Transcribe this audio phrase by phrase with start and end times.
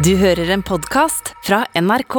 [0.00, 2.14] Du hører en podkast fra NRK.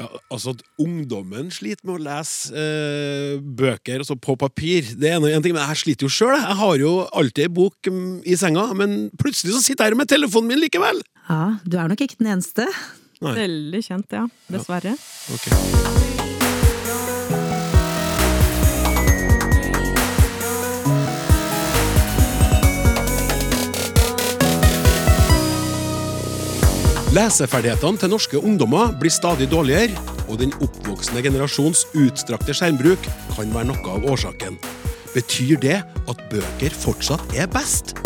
[0.00, 4.94] Ja, altså at Ungdommen sliter med å lese eh, bøker altså på papir.
[4.96, 6.38] Det er en ting, men Jeg sliter jo sjøl.
[6.38, 10.00] Jeg har jo alltid ei bok mm, i senga, men plutselig så sitter jeg her
[10.00, 11.04] med telefonen min likevel!
[11.28, 12.64] Ja, du er nok ikke den eneste.
[13.20, 13.36] Nei.
[13.42, 14.24] Veldig kjent, ja.
[14.48, 14.96] Dessverre.
[15.34, 16.37] Ok.
[27.18, 29.96] Leseferdighetene til norske ungdommer blir stadig dårligere,
[30.28, 34.54] og den oppvoksende generasjons utstrakte skjermbruk kan være noe av årsaken.
[35.16, 37.96] Betyr det at bøker fortsatt er best?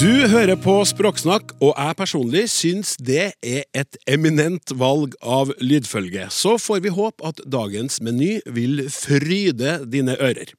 [0.00, 6.32] Du hører på Språksnakk, og jeg personlig syns det er et eminent valg av lydfølge.
[6.34, 10.50] Så får vi håpe at dagens meny vil fryde dine ører.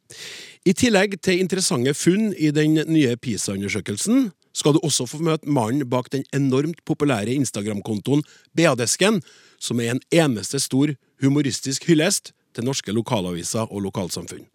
[0.63, 4.29] I tillegg til interessante funn i den nye PISA-undersøkelsen,
[4.61, 8.21] skal du også få møte mannen bak den enormt populære Instagram-kontoen
[8.57, 9.21] BA-desken,
[9.61, 14.45] som er en eneste stor humoristisk hyllest til norske lokalaviser og lokalsamfunn.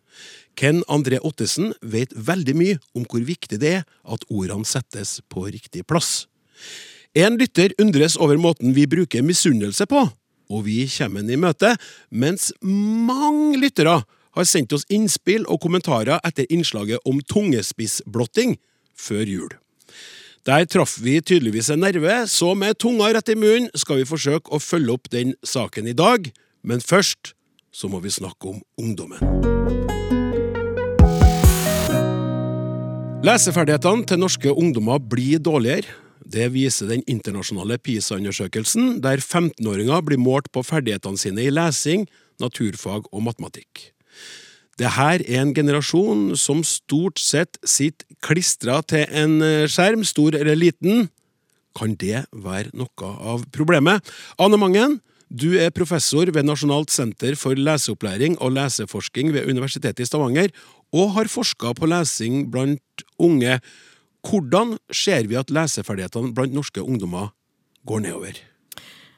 [0.57, 5.45] Ken André Ottesen vet veldig mye om hvor viktig det er at ordene settes på
[5.51, 6.25] riktig plass.
[7.17, 10.07] En lytter undres over måten vi bruker misunnelse på,
[10.53, 11.75] og vi kommer den i møte,
[12.11, 14.01] mens mange lyttere
[14.37, 18.59] har sendt oss innspill og kommentarer etter innslaget om tungespissblotting
[18.97, 19.55] før jul.
[20.47, 24.53] Der traff vi tydeligvis en nerve, så med tunga rett i munnen skal vi forsøke
[24.55, 26.29] å følge opp den saken i dag,
[26.63, 27.33] men først
[27.75, 29.21] så må vi snakke om ungdommen.
[33.27, 35.91] Leseferdighetene til norske ungdommer blir dårligere.
[36.23, 42.07] Det viser den internasjonale PISA-undersøkelsen, der 15-åringer blir målt på ferdighetene sine i lesing,
[42.43, 43.89] naturfag og matematikk.
[44.79, 51.09] Dette er en generasjon som stort sett sitter klistra til en skjerm, stor eller liten.
[51.77, 54.05] Kan det være noe av problemet?
[54.41, 60.09] Ane Mangen, du er professor ved Nasjonalt senter for leseopplæring og leseforsking ved Universitetet i
[60.09, 60.53] Stavanger,
[60.95, 63.59] og har forska på lesing blant unge.
[64.27, 67.33] Hvordan ser vi at leseferdighetene blant norske ungdommer
[67.87, 68.39] går nedover?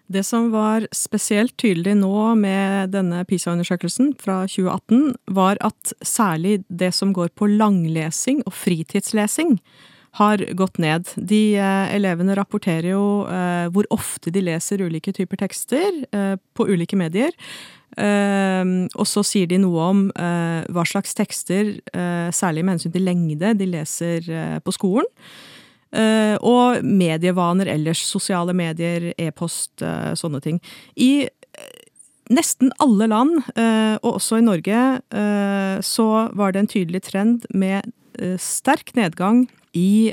[0.09, 6.95] Det som var spesielt tydelig nå med denne PISA-undersøkelsen fra 2018, var at særlig det
[6.97, 9.59] som går på langlesing og fritidslesing,
[10.19, 11.11] har gått ned.
[11.21, 16.67] De eh, elevene rapporterer jo eh, hvor ofte de leser ulike typer tekster eh, på
[16.73, 17.35] ulike medier.
[17.99, 18.65] Eh,
[18.95, 23.07] og så sier de noe om eh, hva slags tekster, eh, særlig med hensyn til
[23.09, 24.33] lengde, de leser
[24.65, 25.09] på skolen.
[25.89, 28.03] Uh, og medievaner ellers.
[28.05, 30.59] Sosiale medier, e-post, uh, sånne ting.
[31.01, 31.85] I uh,
[32.29, 33.39] nesten alle land,
[34.05, 34.81] og også i Norge,
[35.81, 37.87] så var det en tydelig trend med
[38.37, 40.11] sterk nedgang i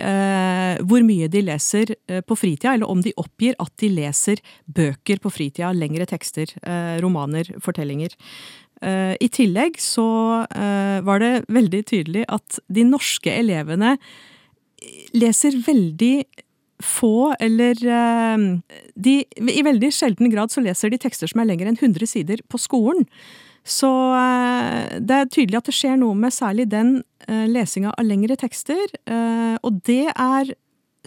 [0.80, 1.92] hvor mye de leser
[2.24, 6.54] på fritida, eller om de oppgir at de leser bøker på fritida, lengre tekster,
[7.04, 8.16] romaner, fortellinger.
[9.20, 10.08] I tillegg så
[10.48, 13.98] var det veldig tydelig at de norske elevene
[15.16, 16.26] leser veldig
[16.84, 17.80] få, eller
[18.96, 22.44] de, I veldig sjelden grad så leser de tekster som er lenger enn 100 sider
[22.52, 23.08] på skolen.
[23.66, 23.90] Så
[25.02, 27.00] det er tydelig at det skjer noe med særlig den
[27.50, 28.84] lesinga av lengre tekster,
[29.64, 30.52] og det er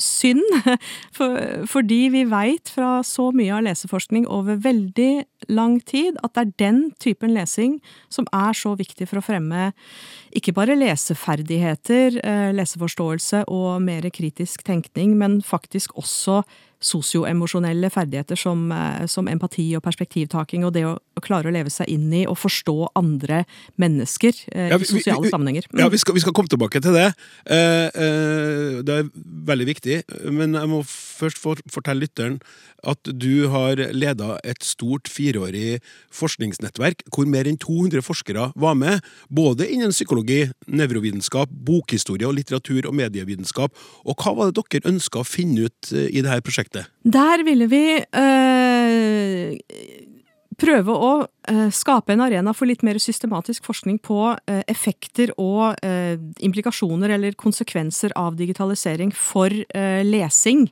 [0.02, 0.44] synd,
[1.16, 1.38] for,
[1.70, 5.12] fordi vi veit fra så mye av leseforskning over veldig
[5.54, 7.78] lang tid at det er den typen lesing
[8.12, 9.70] som er så viktig for å fremme
[10.36, 12.18] ikke bare leseferdigheter,
[12.52, 16.42] leseforståelse og mer kritisk tenkning, men faktisk også
[16.80, 18.68] sosioemosjonelle ferdigheter som,
[19.10, 22.38] som, empati og perspektivtaking, og det å, å, klare å leve seg inn i og
[22.38, 23.42] forstå andre
[23.80, 25.68] mennesker eh, ja, vi, i sosiale vi, sammenhenger.
[25.72, 25.82] Mm.
[25.82, 27.08] Ja, vi skal, vi skal, komme tilbake til det.
[27.50, 29.10] Eh, eh, det er
[29.52, 30.00] veldig viktig.
[30.34, 32.38] Men jeg må først for, fortelle lytteren
[32.86, 35.80] at du har leda et stort fireårig
[36.14, 42.86] forskningsnettverk hvor mer enn 200 forskere var med, både innen psykologi, nevrovitenskap, bokhistorie og litteratur
[42.86, 43.74] og medievitenskap.
[44.06, 46.67] Og hva var det dere ønska å finne ut eh, i dette prosjektet?
[47.02, 49.58] Der ville vi øh,
[50.58, 55.78] prøve å øh, skape en arena for litt mer systematisk forskning på øh, effekter og
[56.44, 59.54] implikasjoner eller konsekvenser av digitalisering for
[60.04, 60.68] lesing.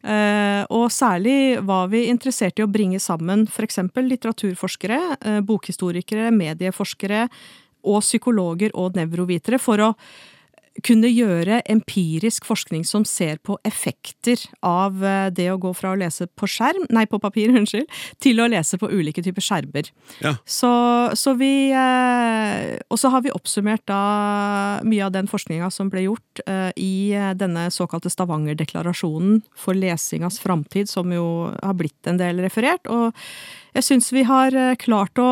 [0.00, 3.82] Uh, og særlig var vi interessert i å bringe sammen f.eks.
[4.00, 7.26] litteraturforskere, uh, bokhistorikere, medieforskere
[7.84, 9.90] og psykologer og nevrovitere for å
[10.86, 15.98] kunne gjøre empirisk forskning som ser på effekter av eh, det å gå fra å
[15.98, 17.88] lese på skjerm, nei, på papir, unnskyld,
[18.22, 19.90] til å lese på ulike typer skjermer.
[20.24, 20.34] Ja.
[20.44, 20.70] Så,
[21.18, 24.00] så vi eh, Og så har vi oppsummert da
[24.86, 30.90] mye av den forskninga som ble gjort eh, i denne såkalte Stavanger-deklarasjonen for lesingas framtid,
[30.90, 32.86] som jo har blitt en del referert.
[32.90, 33.14] Og
[33.76, 35.30] jeg syns vi har klart å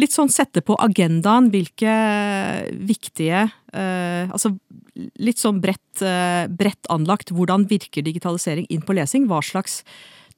[0.00, 1.94] litt sånn sette på agendaen hvilke
[2.74, 4.54] viktige eh, Altså
[4.94, 7.32] litt sånn bredt, eh, bredt anlagt.
[7.34, 9.26] Hvordan virker digitalisering inn på lesing?
[9.30, 9.82] Hva slags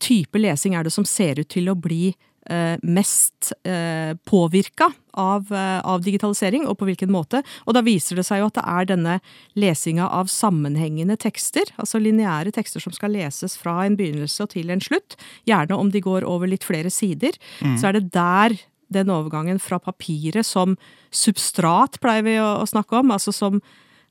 [0.03, 2.15] type lesing er det som ser ut til å bli
[2.51, 7.43] eh, mest eh, påvirka av, eh, av digitalisering, og på hvilken måte.
[7.67, 9.19] Og da viser det seg jo at det er denne
[9.59, 14.73] lesinga av sammenhengende tekster, altså lineære tekster som skal leses fra en begynnelse og til
[14.73, 15.19] en slutt,
[15.49, 17.37] gjerne om de går over litt flere sider,
[17.77, 18.57] så er det der
[18.93, 20.77] den overgangen fra papiret som
[21.15, 23.61] substrat, pleier vi å, å snakke om, altså som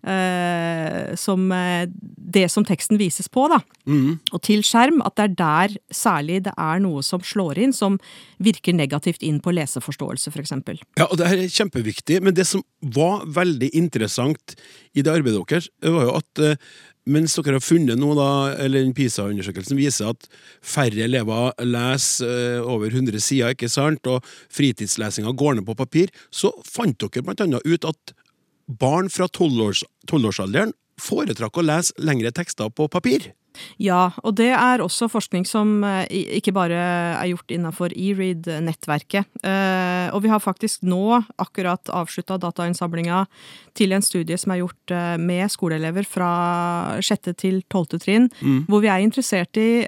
[0.05, 1.87] eh, som eh,
[2.35, 3.59] det som teksten vises på, da.
[4.33, 7.99] Og til skjerm, at det er der særlig det er noe som slår inn, som
[8.43, 10.55] virker negativt inn på leseforståelse, f.eks.
[10.99, 12.63] Ja, og det her er kjempeviktig, men det som
[12.95, 14.57] var veldig interessant
[14.93, 16.59] i det arbeidet deres, var jo at eh,
[17.05, 18.29] mens dere har funnet noe, da,
[18.65, 20.27] eller den PISA-undersøkelsen viser at
[20.65, 26.13] færre elever leser eh, over 100 sider, ikke sant, og fritidslesinga går ned på papir,
[26.33, 28.15] så fant dere blant annet ut at
[28.65, 33.33] barn fra 12-års 12-årsalderen foretrakk å lese lengre tekster på papir.
[33.81, 36.05] Ja, og det er også forskning som eh,
[36.39, 36.79] ikke bare
[37.19, 39.25] er gjort innafor eRead-nettverket.
[39.43, 43.25] Eh, Og vi har faktisk nå akkurat avslutta datainnsamlinga
[43.75, 46.29] til en studie som er gjort eh, med skoleelever fra
[47.03, 48.29] sjette til tolvte trinn,
[48.69, 49.85] hvor vi er interessert i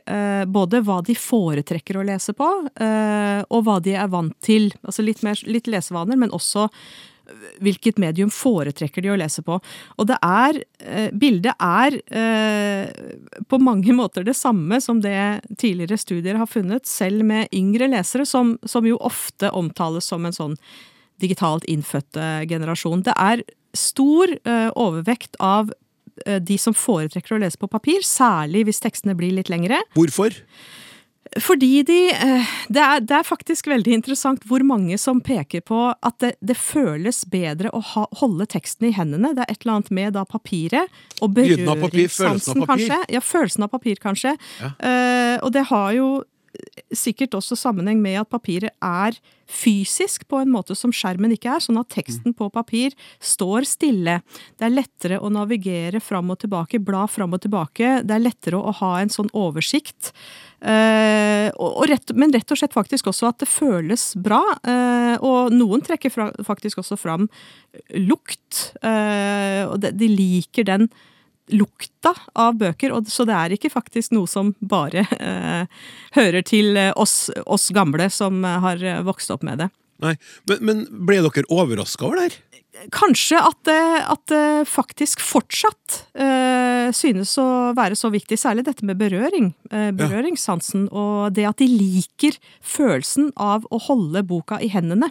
[0.47, 4.71] både hva de foretrekker å lese på, og hva de er vant til.
[4.83, 6.67] Altså litt, mer, litt lesevaner, men også
[7.63, 9.59] hvilket medium foretrekker de å lese på.
[9.97, 12.91] Og det er eh, Bildet er eh,
[13.49, 18.27] på mange måter det samme som det tidligere studier har funnet, selv med yngre lesere,
[18.27, 20.57] som, som jo ofte omtales som en sånn
[21.21, 23.05] digitalt innfødte generasjon.
[23.05, 23.43] Det er
[23.77, 25.73] stor eh, overvekt av
[26.17, 29.77] de som foretrekker å lese på papir, særlig hvis tekstene blir litt lengre.
[29.93, 30.33] Hvorfor?
[31.43, 35.81] Fordi de eh, det er, det er faktisk veldig interessant hvor mange som peker på
[35.91, 39.33] at det, det føles bedre å ha, holde teksten i hendene.
[39.37, 40.91] Det er et eller annet med da papiret
[41.21, 42.71] og berøringssansen, papir, følelsen papir.
[42.71, 43.01] kanskje.
[43.13, 44.35] Ja, følelsen av papir, kanskje.
[44.61, 44.73] Ja.
[44.81, 46.09] Uh, og det har jo
[46.95, 49.17] sikkert også sammenheng med at papiret er
[49.47, 54.19] fysisk på en måte som skjermen ikke er, sånn at teksten på papir står stille.
[54.59, 58.01] Det er lettere å navigere fram og tilbake, bla fram og tilbake.
[58.03, 60.11] Det er lettere å ha en sånn oversikt.
[60.57, 61.53] Uh,
[61.87, 64.41] rett, men rett og slett faktisk også at det føles bra.
[64.67, 67.29] Uh, og noen trekker fra, faktisk også fram
[67.95, 68.71] lukt.
[68.81, 70.89] Uh, og de, de liker den
[71.53, 75.67] lukta av bøker, og så det er ikke faktisk noe som bare eh,
[76.17, 79.69] hører til eh, oss, oss gamle som eh, har eh, vokst opp med det.
[80.03, 80.13] Nei,
[80.49, 82.41] men, men ble dere overraska over det her?
[82.93, 87.47] Kanskje at det, at det faktisk fortsatt eh, synes å
[87.77, 89.49] være så viktig, særlig dette med berøring.
[89.71, 95.09] Eh, berøringssansen, og det at de liker følelsen av å holde boka i hendene.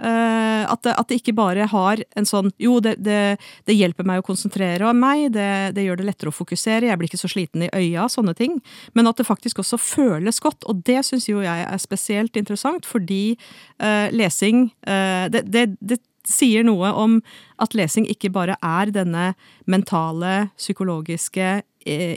[0.00, 3.36] Eh, at, det, at det ikke bare har en sånn Jo, det, det,
[3.68, 7.20] det hjelper meg å konsentrere meg, det, gjør det lettere å fokusere, jeg blir ikke
[7.20, 8.56] så sliten i øya, sånne ting.
[8.96, 12.88] Men at det faktisk også føles godt, og det syns jo jeg er spesielt interessant,
[12.88, 13.36] fordi
[13.82, 17.18] uh, lesing uh, det, sier noe om
[17.60, 19.32] at lesing ikke bare er denne
[19.70, 21.60] mentale, psykologiske,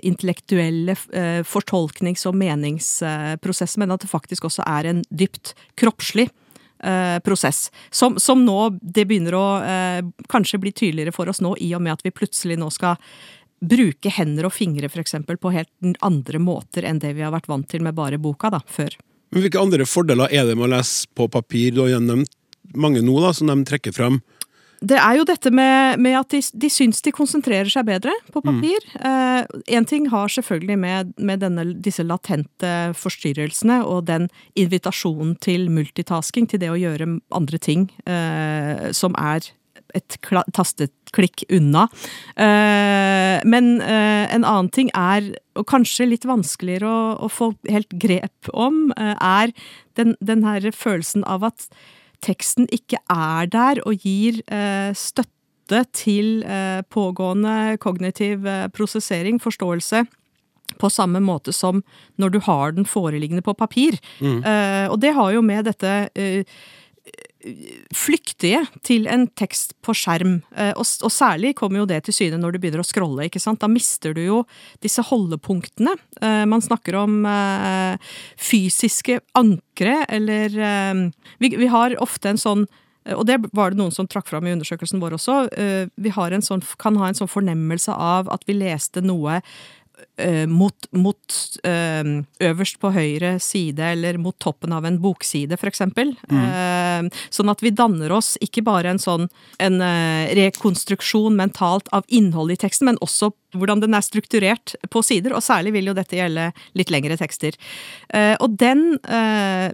[0.04, 0.96] intellektuelle
[1.48, 6.28] fortolknings- og meningsprosessen, men at det faktisk også er en dypt kroppslig
[6.84, 7.72] eh, prosess.
[7.90, 11.84] Som, som nå det begynner å eh, kanskje bli tydeligere for oss nå, i og
[11.86, 13.00] med at vi plutselig nå skal
[13.64, 15.72] bruke hender og fingre for eksempel, på helt
[16.04, 18.96] andre måter enn det vi har vært vant til med bare boka da, før.
[19.34, 21.72] Men Hvilke andre fordeler er det med å lese på papir?
[21.74, 22.32] Du har nevnt
[22.80, 24.22] mange nå da, som de trekker fram.
[24.84, 28.42] Det er jo dette med, med at de, de syns de konsentrerer seg bedre på
[28.44, 28.84] papir.
[29.72, 34.28] Én ting har selvfølgelig med, med denne, disse latente forstyrrelsene og den
[34.60, 39.48] invitasjonen til multitasking, til det å gjøre andre ting, eh, som er
[39.94, 40.18] et
[40.52, 41.88] tastet tasteklikk unna.
[42.36, 47.92] Eh, men eh, en annen ting er, og kanskje litt vanskeligere å, å få helt
[47.94, 49.54] grep om, eh, er
[49.96, 51.70] den, den her følelsen av at
[52.24, 60.06] teksten ikke er der og gir eh, støtte til eh, pågående kognitiv eh, prosessering, forståelse,
[60.80, 61.84] på samme måte som
[62.18, 64.00] når du har den foreliggende på papir.
[64.22, 66.44] Eh, og det har jo med dette eh,
[67.96, 70.38] flyktige til en tekst på skjerm.
[70.56, 73.28] Eh, og, og, særlig kommer jo det til syne når du begynner å scrolle.
[73.28, 73.62] ikke sant?
[73.64, 74.44] Da mister du jo
[74.84, 75.96] disse holdepunktene.
[76.22, 80.54] Eh, man snakker om eh, fysiske ankre, eller
[81.42, 82.66] vi, vi, har ofte en sånn
[83.18, 85.34] og det var det noen som trakk fram i undersøkelsen vår også.
[86.00, 89.42] Vi sånn, kan ha en sånn fornemmelse av at vi leste noe
[90.22, 92.10] uh, mot, mot eh,
[92.48, 96.14] øverst på høyre side, eller mot toppen av en bokside, for eksempel.
[96.30, 96.44] Mm.
[96.44, 99.28] Uh, sånn at vi danner oss ikke bare en sånn
[99.64, 99.80] en
[100.38, 105.46] rekonstruksjon mentalt av innholdet i teksten, men også hvordan den er strukturert på sider, og
[105.46, 107.58] særlig vil jo dette gjelde litt lengre tekster.
[108.42, 108.96] Og den,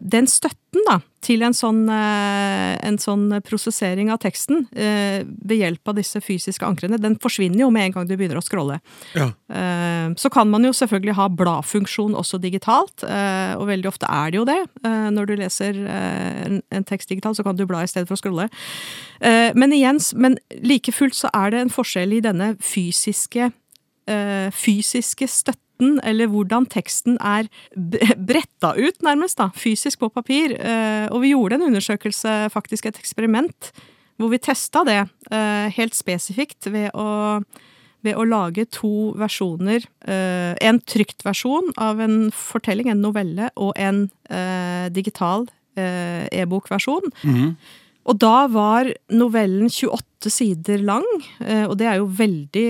[0.04, 6.22] den støtten da, til en sånn, en sånn, prosessering av teksten ved hjelp av disse
[6.24, 8.80] fysiske ankrene, den forsvinner jo med en gang du begynner å scrolle.
[9.18, 9.30] Ja.
[10.20, 14.40] Så kan man jo selvfølgelig ha bladfunksjon også digitalt, eh, og veldig ofte er det
[14.40, 14.60] jo det.
[14.86, 18.18] Eh, når du leser eh, en tekst digitalt, så kan du bla i stedet for
[18.18, 18.50] å scrolle.
[19.20, 23.50] Men igjen, men like fullt så er det en forskjell i denne fysiske,
[24.56, 27.48] fysiske støtten eller hvordan teksten er
[28.18, 30.58] bretta ut, nærmest, da, fysisk på papir.
[31.14, 33.72] Og vi gjorde en undersøkelse, faktisk et eksperiment,
[34.20, 35.02] hvor vi testa det
[35.76, 37.42] helt spesifikt ved å
[38.06, 39.84] ved å lage to versjoner.
[40.08, 45.48] Eh, en trykt versjon av en fortelling, en novelle, og en eh, digital
[45.80, 47.12] eh, e-bokversjon.
[47.24, 47.54] Mm.
[48.10, 51.06] Og da var novellen 28 sider lang,
[51.70, 52.64] og det er jo veldig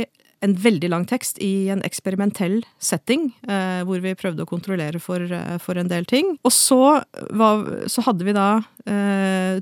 [0.46, 5.20] en veldig lang tekst i en eksperimentell setting, eh, hvor vi prøvde å kontrollere for,
[5.20, 6.38] eh, for en del ting.
[6.44, 8.62] Og så, var, så hadde vi da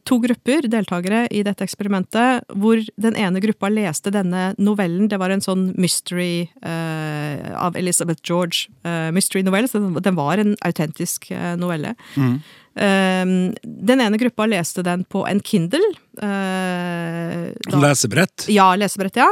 [0.07, 5.10] to grupper deltakere i dette eksperimentet, hvor den ene gruppa leste denne novellen.
[5.12, 8.67] Det var en sånn mystery uh, av Elizabeth George.
[8.86, 11.96] Uh, mystery-novelle, så den var en autentisk uh, novelle.
[12.15, 12.39] Mm.
[12.77, 15.81] Den ene gruppa leste den på en Kindle.
[16.22, 18.46] Uh, lesebrett?
[18.53, 19.25] Ja, lesebrett, ja.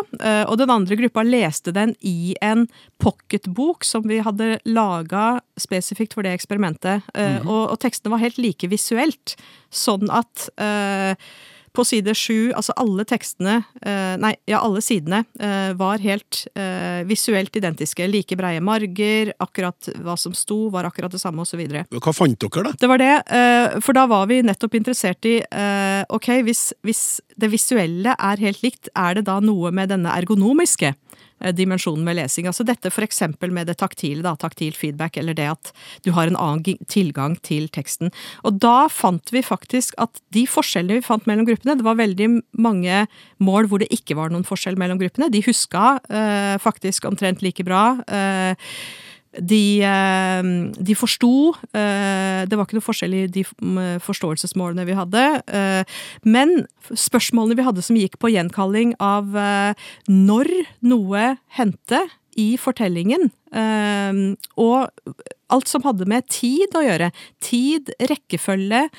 [0.49, 2.63] Og den andre gruppa leste den i en
[2.97, 7.05] pocketbok som vi hadde laga spesifikt for det eksperimentet.
[7.13, 9.35] Mm og, og, tekstene var helt like visuelt,
[9.73, 10.49] sånn at
[11.75, 17.03] på side sju, altså alle tekstene, eh, nei, ja, alle sidene, eh, var helt eh,
[17.07, 18.07] visuelt identiske.
[18.11, 21.61] Like breie marger, akkurat hva som sto, var akkurat det samme, osv.
[21.91, 22.73] Hva fant dere, da?
[22.85, 23.13] Det var det,
[23.83, 25.37] for da var vi nettopp interessert i
[26.13, 27.01] Ok, hvis, hvis
[27.39, 30.93] det visuelle er helt likt, er det da noe med denne ergonomiske?
[31.43, 32.47] Eh, dimensjonen med lesing.
[32.47, 35.71] Altså dette eksempel med det taktile, da, taktil feedback, eller det at
[36.05, 38.11] du har en annen tilgang til teksten.
[38.43, 42.29] Og da fant vi faktisk at de forskjellene vi fant mellom gruppene, det var veldig
[42.57, 43.05] mange
[43.43, 45.29] mål hvor det ikke var noen forskjell mellom gruppene.
[45.29, 47.99] De huska eh, faktisk omtrent like bra.
[48.07, 48.55] Eh,
[49.39, 50.43] de, eh,
[50.77, 51.53] de forsto.
[51.73, 53.43] Eh, det var ikke noe forskjell i de
[54.03, 55.23] forståelsesmålene vi hadde.
[55.47, 55.83] Eh,
[56.23, 59.33] men spørsmålene vi hadde som gikk på gjenkalling av
[60.07, 60.51] når
[60.85, 61.23] noe
[61.57, 62.05] hendte
[62.37, 63.29] i fortellingen,
[64.59, 65.15] og
[65.55, 67.09] alt som hadde med tid å gjøre.
[67.39, 68.89] Tid, rekkefølge,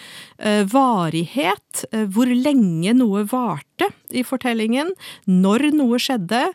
[0.72, 1.84] varighet,
[2.16, 4.94] hvor lenge noe varte i fortellingen,
[5.28, 6.48] når noe skjedde.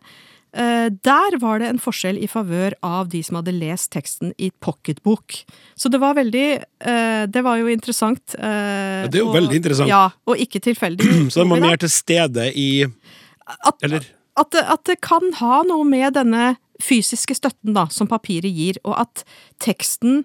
[0.51, 4.49] Eh, der var det en forskjell i favør av de som hadde lest teksten i
[4.51, 5.37] pocketbok.
[5.79, 8.35] Så det var veldig eh, Det var jo interessant.
[8.35, 9.91] Ja, det er jo og, veldig interessant.
[9.91, 11.07] Ja, og ikke tilfeldig.
[11.33, 14.09] Så man mer til stede i at, Eller?
[14.39, 18.95] At at det kan ha noe med denne fysiske støtten da, som papiret gir, og
[19.03, 19.23] at
[19.61, 20.23] teksten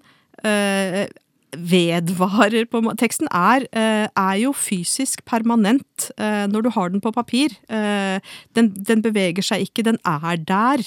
[1.56, 7.12] vedvarer på Teksten er, eh, er, jo fysisk permanent eh, når du har den på
[7.14, 7.54] papir.
[7.68, 8.20] Eh,
[8.56, 10.82] den, den beveger seg ikke, den er der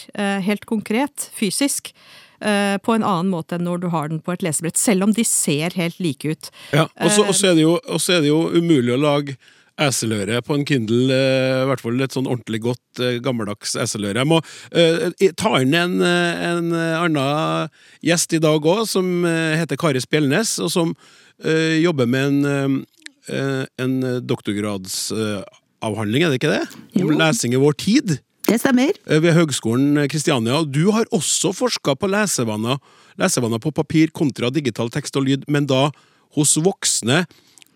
[0.46, 1.94] helt konkret, fysisk.
[2.40, 5.26] På en annen måte enn når du har den på et lesebrett, selv om de
[5.28, 6.48] ser helt like ut.
[6.72, 9.36] Ja, Og så er, er, det jo umulig å lage
[9.82, 11.08] eseløre på en Kindle.
[11.10, 14.20] I hvert fall et sånn ordentlig godt, gammeldags eseløre.
[14.22, 15.08] Jeg må uh,
[15.40, 17.70] ta inn en, en annen
[18.06, 22.80] gjest i dag òg, som heter Kari Spjelnes, og som uh, jobber med en,
[23.30, 26.66] uh, en doktorgradsavhandling, er det ikke det?
[27.00, 27.20] Om jo.
[27.20, 28.20] lesing i vår tid.
[28.50, 28.96] Det stemmer.
[29.06, 30.64] Ved Høgskolen Kristiania.
[30.66, 32.80] Du har også forska på lesevaner,
[33.22, 35.92] lesevaner på papir kontra digital tekst og lyd, men da
[36.38, 37.24] hos voksne.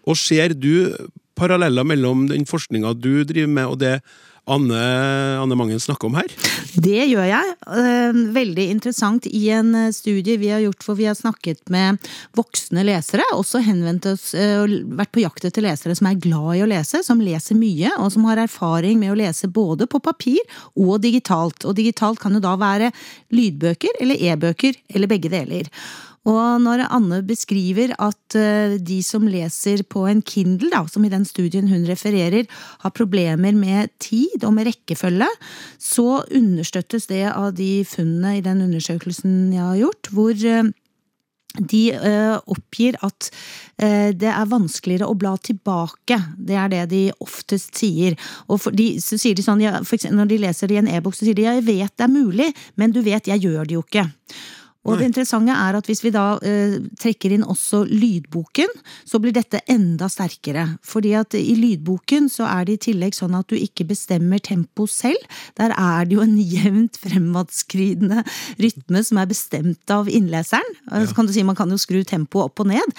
[0.08, 0.92] Og ser du
[1.38, 3.98] paralleller mellom den forskninga du driver med, og det
[4.44, 4.80] Anne,
[5.40, 6.32] Anne Mangen snakker om her?
[6.76, 7.52] Det gjør jeg.
[7.80, 12.02] Eh, veldig interessant i en eh, studie vi har gjort hvor vi har snakket med
[12.36, 13.24] voksne lesere.
[13.38, 16.68] Også henvendt oss eh, og vært på jakt etter lesere som er glad i å
[16.68, 20.44] lese, som leser mye, og som har erfaring med å lese både på papir
[20.76, 21.64] og digitalt.
[21.64, 22.92] Og digitalt kan jo da være
[23.32, 25.72] lydbøker eller e-bøker, eller begge deler.
[26.30, 31.12] Og når Anne beskriver at eh, de som leser på en Kindle, da, som i
[31.12, 32.48] den studien hun refererer,
[32.84, 35.28] har problemer med tid og med rekkefølge,
[35.82, 40.72] så understøttes det av de funnene i den undersøkelsen jeg har gjort, hvor eh,
[41.54, 43.28] de uh, oppgir at
[43.78, 46.16] det er vanskeligere å bla tilbake.
[46.34, 48.16] Det er det de oftest sier.
[48.50, 51.28] Og de, så sier de sånn, ja, Når de leser det i en e-bok, så
[51.28, 54.10] sier de 'jeg vet det er mulig, men du vet, jeg gjør det jo ikke'.
[54.84, 58.72] Og det interessante er at hvis vi da eh, trekker inn også lydboken,
[59.08, 60.66] så blir dette enda sterkere.
[60.84, 64.84] Fordi at i lydboken så er det i tillegg sånn at du ikke bestemmer tempo
[64.92, 65.24] selv.
[65.60, 68.26] Der er det jo en jevnt fremadskridende
[68.60, 70.76] rytme som er bestemt av innleseren.
[70.90, 71.06] Ja.
[71.08, 72.94] Så kan du si Man kan jo skru tempoet opp og ned.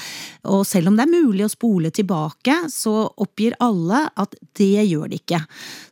[0.48, 5.12] Og selv om det er mulig å spole tilbake, så oppgir alle at det gjør
[5.12, 5.42] det ikke.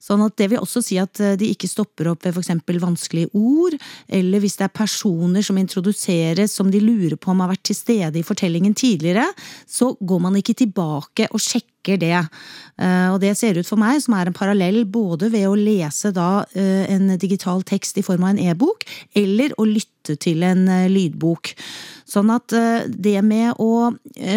[0.01, 2.53] Sånn at det vil også si at eh, de ikke stopper opp ved f.eks.
[2.81, 3.77] vanskelige ord,
[4.09, 7.67] eller hvis det er personer som introduserer introduseres som de lurer på om har vært
[7.67, 9.27] til stede i fortellingen tidligere,
[9.67, 12.15] så går man ikke tilbake og sjekker det.
[12.79, 16.13] Eh, og det ser ut for meg som er en parallell både ved å lese
[16.15, 20.69] da eh, en digital tekst i form av en e-bok, eller å lytte til en
[20.69, 21.55] eh, lydbok.
[22.13, 23.89] Sånn at det med å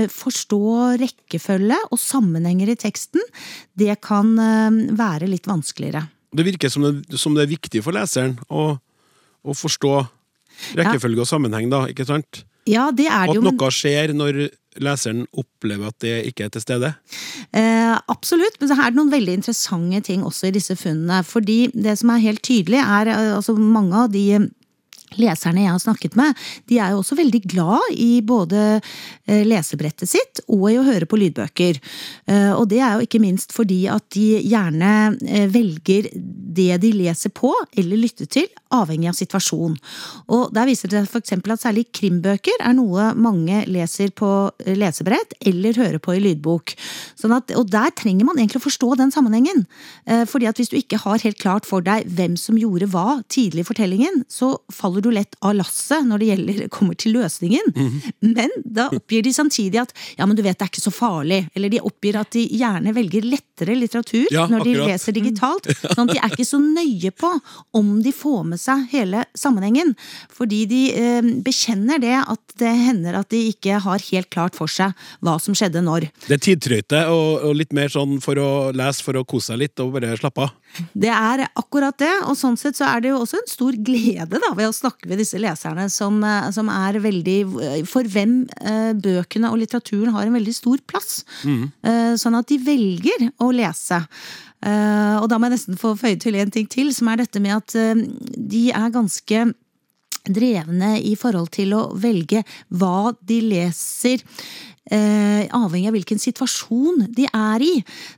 [0.07, 0.59] forstå
[1.01, 3.19] rekkefølge og sammenhenger i teksten,
[3.75, 4.29] det kan
[4.95, 6.05] være litt vanskeligere.
[6.31, 8.77] Det virker som det, som det er viktig for leseren å,
[9.43, 9.91] å forstå
[10.77, 12.43] Rekkefølge og sammenheng, da, ikke sant?
[12.65, 13.43] Ja, det er det jo.
[13.45, 14.47] At noe skjer når
[14.83, 16.91] leseren opplever at det ikke er til stede?
[17.55, 21.21] Eh, absolutt, men så er det noen veldig interessante ting også i disse funnene.
[21.27, 24.27] Fordi det som er helt tydelig, er eh, altså mange av de
[25.15, 26.35] leserne jeg har snakket med,
[26.67, 31.07] de er jo også veldig glad i både eh, lesebrettet sitt og i å høre
[31.07, 31.79] på lydbøker.
[32.27, 34.91] Eh, og det er jo ikke minst fordi at de gjerne
[35.53, 36.09] velger
[36.55, 38.49] det de leser på eller lytter til,
[38.81, 39.77] avhengig av situasjon.
[40.35, 41.35] Og der viser det seg f.eks.
[41.39, 44.31] at særlig krimbøker er noe mange leser på
[44.65, 46.75] lesebrett eller hører på i lydbok.
[47.19, 49.65] Sånn at, og der trenger man egentlig å forstå den sammenhengen.
[50.29, 53.65] Fordi at hvis du ikke har helt klart for deg hvem som gjorde hva tidlig
[53.65, 57.71] i fortellingen, så faller du lett av lasset når det gjelder, kommer til løsningen.
[57.75, 57.95] Mm.
[58.35, 61.41] Men da oppgir de samtidig at ja, men du vet det er ikke så farlig.
[61.55, 65.69] Eller de oppgir at de gjerne velger lettere litteratur ja, når de leser digitalt.
[65.95, 67.31] Sånn at de er ikke så nøye på
[67.77, 69.93] om de får med seg hele sammenhengen.
[70.33, 74.71] Fordi de eh, bekjenner det at det hender at de ikke har helt klart for
[74.71, 76.07] seg hva som skjedde når.
[76.27, 79.61] Det er tidtrøyte og, og litt mer sånn for å lese for å kose seg
[79.61, 80.53] litt og bare slappe av?
[80.91, 84.39] Det er akkurat det, og sånn sett så er det jo også en stor glede
[84.41, 87.37] da, ved å snakke med disse leserne som, eh, som er veldig
[87.89, 91.23] For hvem eh, bøkene og litteraturen har en veldig stor plass.
[91.43, 91.63] Mm.
[91.85, 94.01] Eh, sånn at de velger å lese.
[94.65, 97.41] Eh, og da må jeg nesten få føye til en ting til, som er dette
[97.43, 98.01] med at eh,
[98.35, 99.45] de er ganske
[100.25, 102.41] drevne i forhold til å velge
[102.73, 104.23] hva de leser
[104.85, 107.71] avhengig av hvilken situasjon de er i.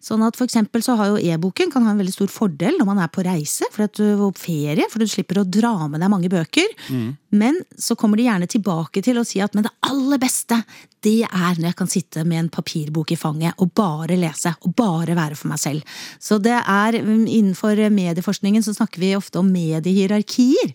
[0.04, 2.90] Sånn at for eksempel så har jo e-boken kan ha en veldig stor fordel når
[2.90, 5.88] man er på reise, for at du er på ferie, for du slipper å dra
[5.88, 6.68] med deg mange bøker.
[6.92, 7.16] Mm.
[7.38, 10.60] Men så kommer de gjerne tilbake til å si at men det aller beste,
[11.06, 14.74] det er når jeg kan sitte med en papirbok i fanget og bare lese, og
[14.78, 15.98] bare være for meg selv.
[16.20, 20.74] Så det er mm, innenfor medieforskningen så snakker vi ofte om mediehierarkier.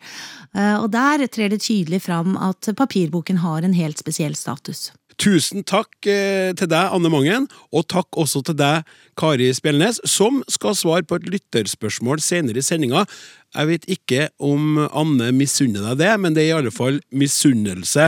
[0.54, 4.90] Eh, og der trer det tydelig fram at papirboken har en helt spesiell status.
[5.20, 8.82] Tusen takk eh, til deg, Anne Mangen, og takk også til deg,
[9.18, 13.04] Kari Spjelnes, som skal svare på et lytterspørsmål senere i sendinga.
[13.52, 18.04] Jeg vet ikke om Anne misunner deg det, men det er i alle fall misunnelse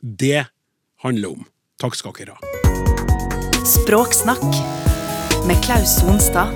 [0.00, 0.46] det
[1.04, 1.42] handler om.
[1.78, 2.40] Takk skal dere ha.
[3.68, 4.50] Språksnakk
[5.46, 6.48] med Klaus Sonstad.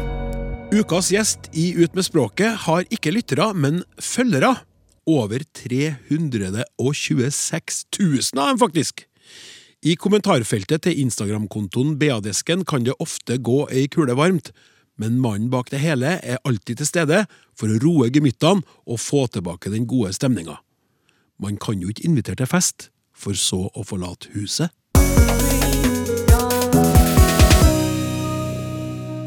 [0.73, 4.57] Ukas gjest i Ut med språket har ikke lyttere, men følgere.
[5.05, 6.63] Over 326
[7.99, 9.05] 000 av dem, faktisk!
[9.83, 14.53] I kommentarfeltet til Instagram-kontoen BA-desken kan det ofte gå ei kule varmt,
[14.95, 17.25] men mannen bak det hele er alltid til stede
[17.59, 20.61] for å roe gemyttene og få tilbake den gode stemninga.
[21.43, 24.71] Man kan jo ikke invitere til fest, for så å forlate huset.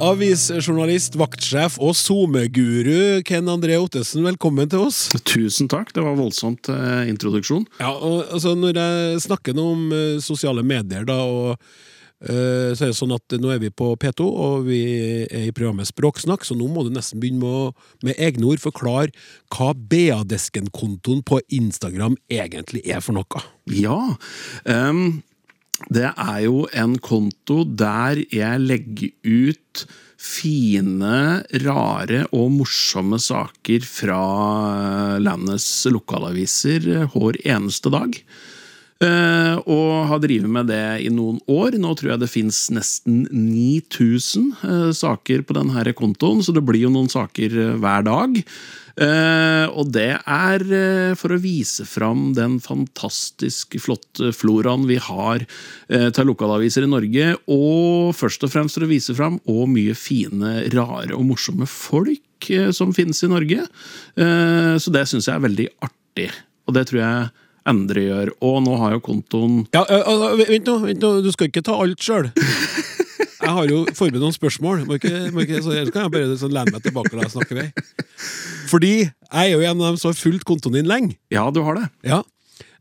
[0.06, 5.08] Avisjournalist, vaktsjef og SoMe-guru Ken André Ottesen, velkommen til oss.
[5.26, 7.64] Tusen takk, det var voldsomt eh, introduksjon.
[7.80, 11.58] Ja, og altså, Når jeg snakker nå om eh, sosiale medier, da, og,
[12.22, 14.82] eh, så er det sånn at nå er vi på P2, og vi
[15.26, 18.62] er i programmet Språksnakk, så nå må du nesten begynne med, å, med egne ord
[18.62, 19.10] forklare
[19.56, 23.48] hva BA-desken-kontoen på Instagram egentlig er for noe.
[23.74, 23.98] Ja,
[24.70, 25.08] um
[25.92, 29.86] det er jo en konto der jeg legger ut
[30.26, 34.22] fine, rare og morsomme saker fra
[35.22, 38.16] landets lokalaviser hver eneste dag.
[39.04, 41.76] Eh, og har drevet med det i noen år.
[41.82, 46.86] Nå tror jeg det fins nesten 9000 eh, saker på denne kontoen, så det blir
[46.86, 48.40] jo noen saker eh, hver dag.
[48.96, 55.44] Eh, og det er eh, for å vise fram den fantastisk flotte floraen vi har
[55.44, 59.96] eh, til lokalaviser i Norge, og først og fremst for å vise fram og mye
[60.00, 62.22] fine, rare og morsomme folk
[62.76, 63.64] som finnes i Norge.
[64.14, 66.28] Så det syns jeg er veldig artig,
[66.68, 68.30] og det tror jeg Endre gjør.
[68.46, 69.82] Og nå har jo kontoen Ja,
[70.38, 72.30] vent nå, vent nå, du skal ikke ta alt sjøl.
[73.46, 74.86] Jeg har jo forberedt noen spørsmål.
[74.90, 77.34] Må ikke, må ikke, så ellers kan jeg bare sånn lene meg tilbake når jeg
[77.38, 77.68] snakker vei.
[78.72, 79.12] Fordi jeg
[79.44, 81.18] er jo en av dem som har fulgt kontoen din lenge.
[81.34, 81.86] Ja, du har det.
[82.08, 82.24] Ja.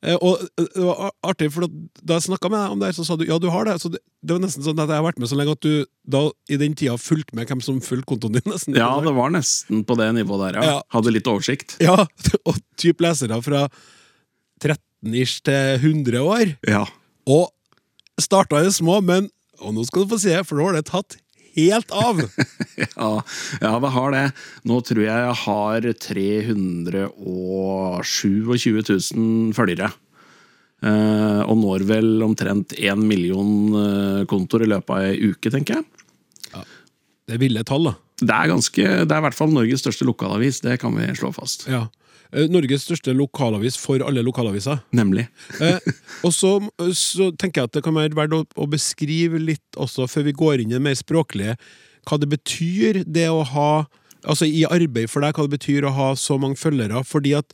[0.05, 3.05] Eh, Og eh, det var artig, for da jeg snakka med deg om det, så
[3.09, 3.77] sa du ja, du har det.
[3.83, 5.85] Så det, det var nesten sånn at jeg har vært med så lenge at du
[6.17, 6.23] da
[6.53, 8.47] i den tida fulgte med hvem som fulgte kontoen din.
[8.53, 8.77] nesten.
[8.81, 10.73] Ja, det var nesten på det nivået der, ja.
[10.77, 10.81] Ja.
[10.97, 11.77] Hadde litt oversikt.
[11.85, 11.99] Ja,
[12.49, 13.67] og typ lesere fra
[14.65, 16.55] 13-ish til 100 år.
[16.69, 16.85] Ja.
[17.29, 17.51] Og
[18.21, 19.29] starta i det små, men
[19.65, 21.11] Og nå skal du få se, for nå har det tatt
[21.57, 22.23] helt av!
[22.75, 23.23] Ja,
[23.63, 24.23] ja, det har det.
[24.67, 27.13] Nå tror jeg jeg har 327
[29.15, 29.89] 000 følgere.
[30.85, 35.79] Eh, og når vel omtrent én million eh, kontoer i løpet av ei uke, tenker
[35.79, 35.85] jeg.
[37.25, 37.95] Det er ville tall, da.
[38.21, 41.31] Det er, ganske, det er i hvert fall Norges største lokalavis, det kan vi slå
[41.35, 41.67] fast.
[41.71, 41.87] Ja.
[42.33, 44.81] Eh, Norges største lokalavis for alle lokalaviser.
[44.97, 45.27] Nemlig.
[45.61, 45.79] Eh,
[46.27, 46.57] og så,
[46.97, 50.39] så tenker jeg at det kan være verdt å, å beskrive litt også, før vi
[50.39, 51.59] går inn i det mer språklige,
[52.09, 53.69] hva det betyr det å ha
[54.25, 57.03] Altså i arbeid for deg, hva det betyr å ha så mange følgere.
[57.05, 57.51] Fordi at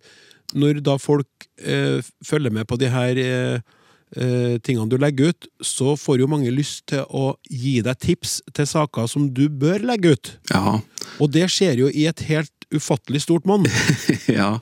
[0.55, 3.63] når da folk eh, følger med på de her eh,
[4.17, 8.39] eh, tingene du legger ut, så får jo mange lyst til å gi deg tips
[8.55, 10.33] til saker som du bør legge ut.
[10.53, 10.79] Ja.
[11.19, 13.67] Og det skjer jo i et helt ufattelig stort monn.
[14.41, 14.53] ja.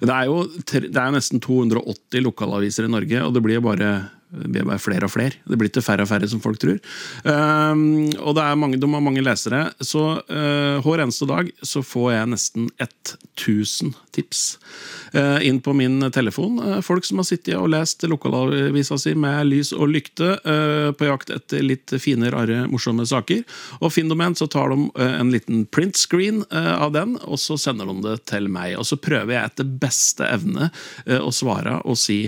[0.00, 3.94] Det er jo det er nesten 280 lokalaviser i Norge, og det blir bare
[4.34, 5.38] det blir bare flere og flere.
[5.46, 6.80] Det blir til færre og færre, som folk tror.
[7.22, 9.68] Um, og det er mange, de har mange lesere.
[9.84, 14.42] Så uh, hver eneste dag så får jeg nesten 1000 tips
[15.14, 16.58] uh, inn på min telefon.
[16.58, 20.32] Uh, folk som har sittet og lest lokalavisa si med lys og lykte
[20.98, 23.42] på jakt etter litt fine, rare, morsomme saker.
[23.80, 27.38] Og finner de en, så tar de en liten print screen eh, av den, og
[27.40, 28.74] så sender de det til meg.
[28.80, 30.70] Og så prøver jeg etter beste evne
[31.04, 32.24] å svare og si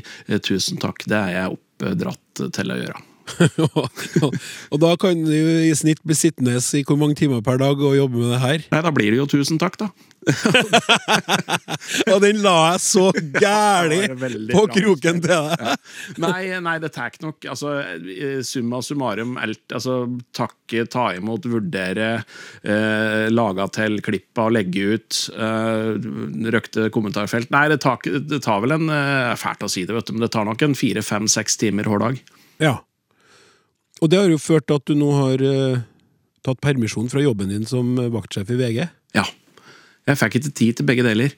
[0.47, 3.03] tusen takk, det er jeg oppdratt til å gjøre.
[4.73, 7.97] og da kan du i snitt bli sittende i hvor mange timer per dag og
[7.99, 8.69] jobbe med det her.
[8.73, 9.91] Nei, da blir det jo tusen takk, da.
[12.13, 13.05] Og den la jeg så
[13.45, 14.01] gæli
[14.51, 15.85] på kroken til deg!
[16.23, 17.47] Nei, nei det tar ikke nok.
[17.53, 20.01] Altså, eh, summa summarum, alt, altså,
[20.37, 22.11] takke, ta imot, vurdere,
[22.67, 25.93] eh, laga til klippa og legge ut, eh,
[26.57, 27.53] røkte kommentarfelt.
[27.55, 30.25] Nei, det tar, det tar vel en eh, Fælt å si det, vet du, men
[30.25, 32.21] det tar nok en fire, fem, seks timer hver dag.
[32.63, 32.77] Ja.
[34.03, 35.85] Og det har jo ført til at du nå har uh,
[36.45, 38.83] tatt permisjon fra jobben din som vaktsjef i VG.
[39.17, 39.25] Ja.
[40.07, 41.33] Jeg fikk ikke tid til begge deler.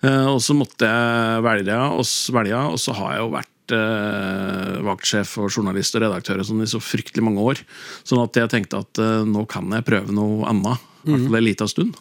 [0.00, 4.78] Uh, og så måtte jeg velge, og, velge, og så har jeg jo vært eh,
[4.86, 7.62] vaktsjef og journalist og redaktør og sånn i så fryktelig mange år.
[8.06, 10.86] Sånn at jeg tenkte at eh, nå kan jeg prøve noe annet.
[11.04, 12.00] I hvert fall en liten stund.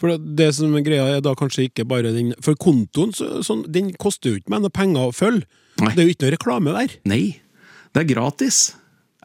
[0.00, 3.42] For det, det som er greia er da kanskje ikke bare den For kontoen så,
[3.44, 5.44] sånn, den koster jo ikke meg noe penger å følge.
[5.80, 5.92] Nei.
[5.94, 6.94] Det er jo ikke noe reklame der.
[7.08, 7.24] Nei,
[7.94, 8.60] det er gratis.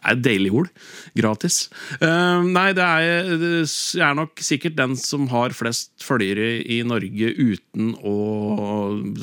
[0.05, 0.69] Det er deilig ord.
[1.17, 1.57] Gratis.
[2.01, 3.31] Uh, nei, det er,
[3.65, 8.15] jeg er nok sikkert den som har flest følgere i Norge uten å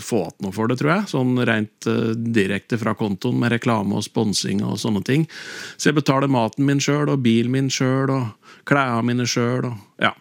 [0.02, 1.10] få igjen noe for det, tror jeg.
[1.12, 5.28] Sånn rent uh, direkte fra kontoen med reklame og sponsing og sånne ting.
[5.76, 9.78] Så jeg betaler maten min sjøl og bilen min sjøl og klærne mine sjøl og,
[10.02, 10.12] ja.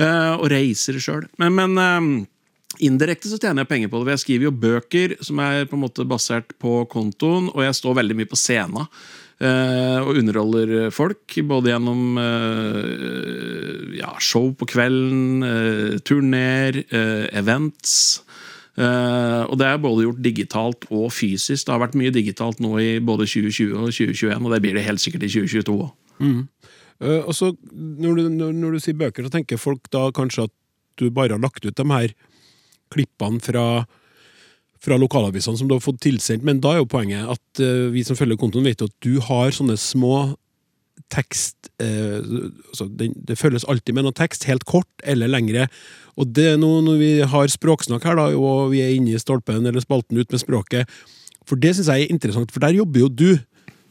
[0.00, 1.26] uh, og reiser sjøl.
[1.40, 2.28] Men, men
[2.80, 4.14] Indirekte så tjener jeg penger på det.
[4.14, 7.98] Jeg skriver jo bøker som er på en måte basert på kontoen, og jeg står
[7.98, 8.86] veldig mye på scenen.
[9.40, 18.22] Eh, og underholder folk, både gjennom eh, ja, show på kvelden, uh, turneer, eh, events.
[18.78, 21.66] Uh, og det er både gjort digitalt og fysisk.
[21.66, 24.86] Det har vært mye digitalt nå i både 2020 og 2021, og det blir det
[24.86, 25.90] helt sikkert i 2022 òg.
[27.00, 30.54] Eh, og så når når, når du sier bøker, så tenker folk da kanskje at
[31.00, 32.12] du bare har lagt ut de her
[32.92, 33.86] klippene fra,
[34.80, 38.04] fra lokalavisene som du har fått tilsendt, men da er jo poenget at uh, vi
[38.06, 40.30] som følger kontoen, vet jo at du har sånne små
[41.10, 42.20] tekst uh,
[42.70, 45.68] altså det, det følges alltid med noe tekst, helt kort eller lengre.
[46.20, 49.20] Og det er nå når vi har språksnakk her, da, og vi er inne i
[49.20, 51.00] stolpen eller spalten ut med språket,
[51.48, 53.30] for det syns jeg er interessant, for der jobber jo du.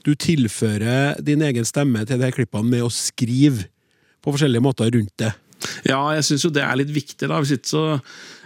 [0.08, 3.68] Du tilfører din egen stemme til de her klippene med å skrive
[4.24, 5.34] på forskjellige måter rundt det.
[5.88, 7.40] Ja, jeg syns jo det er litt viktig, da.
[7.42, 7.86] Hvis ikke så,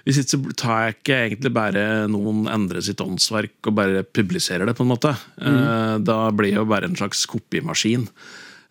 [0.07, 4.69] hvis ikke så tar jeg ikke egentlig bare noen endre sitt åndsverk og bare publiserer
[4.69, 5.13] det, på en måte.
[5.37, 6.07] Mm.
[6.07, 8.09] da blir jeg jo bare en slags kopimaskin.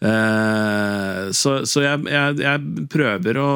[0.03, 3.51] Eh, så så jeg, jeg, jeg prøver å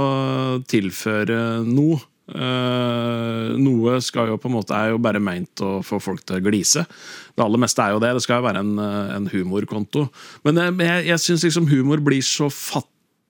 [0.70, 1.98] tilføre noe.
[2.26, 6.38] Eh, noe skal jo på en måte er jo bare meint å få folk til
[6.38, 6.86] å glise.
[7.34, 8.14] Det aller meste er jo det.
[8.16, 8.74] Det skal jo være en,
[9.18, 10.06] en humorkonto.
[10.46, 12.50] Men jeg, jeg syns liksom humor blir så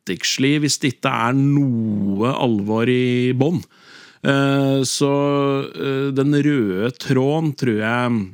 [0.07, 3.63] fattigslig hvis det ikke er noe alvor i bånn.
[4.23, 5.13] Eh, så
[5.75, 8.27] eh, den røde tråden, tror jeg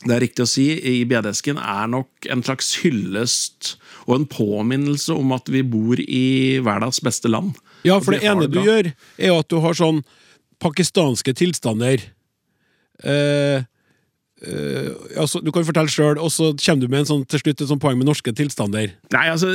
[0.00, 3.74] det er riktig å si, i BD-esken er nok en slags hyllest
[4.06, 7.52] og en påminnelse om at vi bor i verdens beste land.
[7.84, 8.88] Ja, for det ene du gjør,
[9.20, 10.00] er at du har sånn
[10.60, 12.06] pakistanske tilstander.
[13.04, 13.66] Eh,
[14.40, 17.60] Uh, altså, du kan fortelle sjøl, og så kommer du med en sånn, til slutt
[17.60, 18.94] et sånt poeng med norske tilstander.
[19.12, 19.50] Nei, altså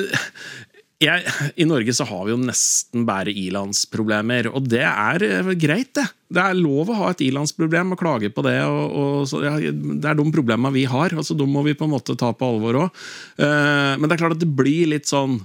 [1.05, 5.93] jeg, I Norge så har vi jo nesten bare ilandsproblemer, og det er eh, greit,
[5.97, 6.05] det.
[6.35, 8.57] Det er lov å ha et ilandsproblem og klage på det.
[8.65, 8.95] Og,
[9.31, 12.17] og ja, det er de problemene vi har, altså de må vi på en måte
[12.19, 13.03] ta på alvor òg.
[13.37, 15.37] men det er klart at det blir litt sånn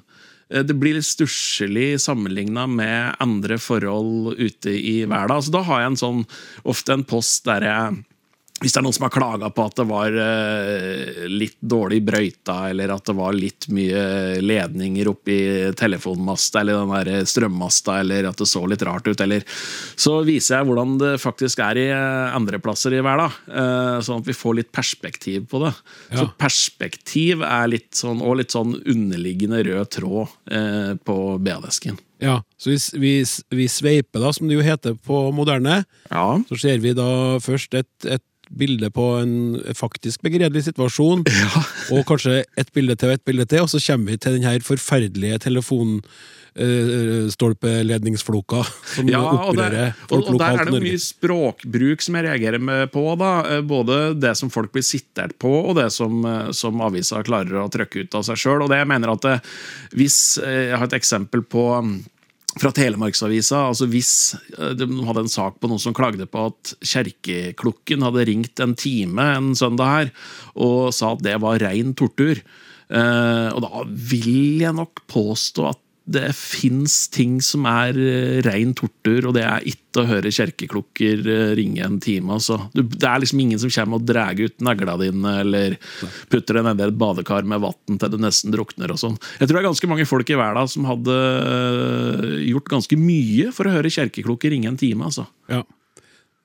[0.50, 5.36] eh, det blir litt stusslig sammenligna med andre forhold ute i verden.
[5.36, 6.24] Altså, da har jeg en sånn,
[6.64, 8.00] ofte en post der jeg
[8.60, 12.58] hvis det er noen som har klaga på at det var eh, litt dårlig brøyta,
[12.68, 14.02] eller at det var litt mye
[14.44, 15.38] ledninger oppi
[15.80, 19.46] telefonmasta eller den der strømmasta, eller at det så litt rart ut, eller
[19.96, 24.20] Så viser jeg hvordan det faktisk er i eh, andre plasser i verden, eh, sånn
[24.20, 25.72] at vi får litt perspektiv på det.
[26.12, 30.36] Så perspektiv er litt sånn, og litt sånn underliggende rød tråd
[31.06, 31.98] på BD-esken.
[32.20, 33.12] Ja, så vi, vi,
[33.56, 35.82] vi sveiper, da, som det jo heter på moderne.
[36.10, 36.26] Ja.
[36.50, 41.24] Så ser vi da først et, et bilde på en faktisk begredelig situasjon,
[41.94, 44.46] og kanskje et bilde til og et bilde til, og så kommer vi til den
[44.46, 45.38] her forferdelige
[46.54, 48.62] telefonstolpeledningsfloka
[48.94, 52.26] som Ja, og, opprører det, folk og, og der er det mye språkbruk som jeg
[52.28, 53.04] reagerer med på.
[53.20, 57.22] da Eh, Både det som folk blir sitert på, og det som, eh, som avisa
[57.26, 58.66] klarer å trykke ut av seg sjøl.
[58.70, 59.36] Jeg mener at det,
[59.96, 61.94] hvis eh, Jeg har et eksempel på mm,
[62.60, 63.66] fra Telemarksavisa.
[63.70, 68.26] altså Hvis eh, de hadde en sak på noen som klagde på at kjerkeklokken hadde
[68.28, 70.10] ringt en time en søndag her,
[70.54, 72.42] og sa at det var rein tortur.
[72.90, 78.72] Eh, og da vil jeg nok påstå at det fins ting som er uh, rein
[78.76, 82.36] tortur, og det er ikke å høre kjerkeklokker eh, ringe en time.
[82.36, 82.60] Altså.
[82.74, 85.74] Det er liksom ingen som kommer og drar ut negla dine, eller
[86.30, 88.94] putter deg nedi et badekar med vann til du nesten drukner.
[88.94, 89.18] og sånn.
[89.40, 93.50] Jeg tror det er ganske mange folk i verden som hadde eh, gjort ganske mye
[93.56, 95.10] for å høre kjerkeklokker ringe en time.
[95.10, 95.26] altså.
[95.50, 95.64] Ja.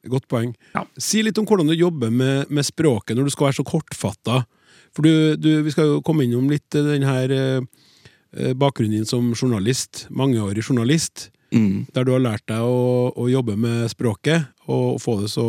[0.09, 0.53] Godt poeng.
[0.73, 0.85] Ja.
[1.01, 4.43] Si litt om hvordan du jobber med, med språket når du skal være så kortfatta.
[4.95, 7.61] For du, du, vi skal jo komme innom litt eh, den her eh,
[8.59, 11.29] bakgrunnen din som journalist, mangeårig journalist,
[11.95, 15.47] der du har lært deg å, å jobbe med språket og få det så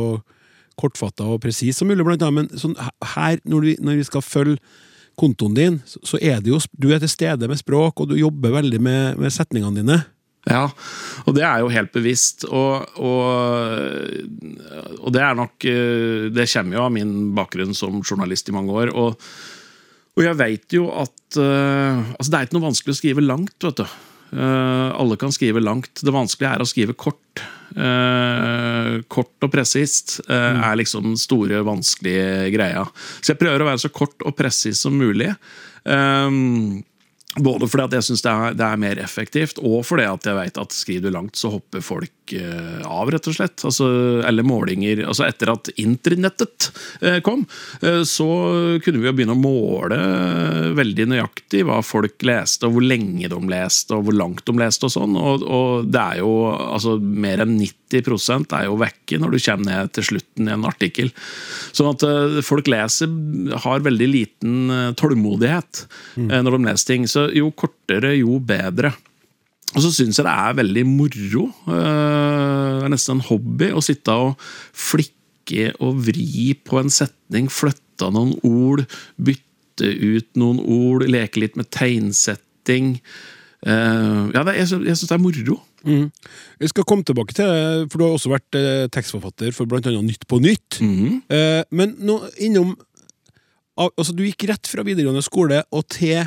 [0.79, 2.51] kortfatta og presis som mulig, blant annet.
[2.53, 2.77] Men sånn,
[3.15, 4.61] her, når vi, når vi skal følge
[5.17, 8.19] kontoen din, så, så er det jo Du er til stede med språk, og du
[8.21, 9.99] jobber veldig med, med setningene dine.
[10.47, 10.69] Ja,
[11.27, 12.45] og det er jo helt bevisst.
[12.47, 13.33] Og, og,
[15.01, 18.77] og det er nok eh, Det kommer jo av min bakgrunn som journalist i mange
[18.77, 18.93] år.
[18.95, 19.17] Og,
[20.17, 23.57] og jeg veit jo at uh, Altså, det er ikke noe vanskelig å skrive langt,
[23.63, 23.87] vet du.
[24.33, 26.01] Uh, alle kan skrive langt.
[26.01, 27.45] Det vanskelige er å skrive kort.
[27.77, 30.63] Uh, kort og presist mm.
[30.65, 32.87] er liksom den store, vanskelige greia.
[33.21, 35.35] Så jeg prøver å være så kort og presis som mulig.
[35.85, 36.81] Um,
[37.37, 40.61] både fordi at jeg syns det, det er mer effektivt, og fordi at jeg vet
[40.63, 43.65] at skriver du langt, så hopper folk eh, av, rett og slett.
[43.69, 43.89] Altså,
[44.27, 45.05] eller målinger.
[45.07, 46.71] Altså etter at internettet
[47.01, 47.45] eh, kom,
[47.83, 48.29] eh, så
[48.85, 50.01] kunne vi jo begynne å måle
[50.77, 54.89] veldig nøyaktig hva folk leste, og hvor lenge de leste, og hvor langt de leste,
[54.89, 55.17] og sånn.
[55.21, 59.67] Og, og det er jo altså mer enn 90 er jo vekke når du kommer
[59.71, 61.13] ned til slutten i en artikkel.
[61.77, 63.11] Sånn at eh, folk leser,
[63.65, 66.31] har veldig liten eh, tålmodighet mm.
[66.43, 67.07] når de leser ting.
[67.07, 68.93] Så jo kortere, jo bedre.
[69.75, 73.83] Og så syns jeg det er veldig moro, eh, det er nesten en hobby, å
[73.85, 74.37] sitte og
[74.73, 81.59] flikke og vri på en setning, flytte noen ord, bytte ut noen ord, leke litt
[81.59, 82.97] med tegnsetting.
[83.65, 85.61] Eh, ja, det, jeg, jeg syns det er moro.
[85.87, 90.27] Jeg skal komme tilbake til for du har også vært eh, tekstforfatter for annet Nytt
[90.29, 90.81] på Nytt.
[90.83, 92.77] Eh, men nå innom
[93.77, 96.23] Altså, du gikk rett fra videregående skole og til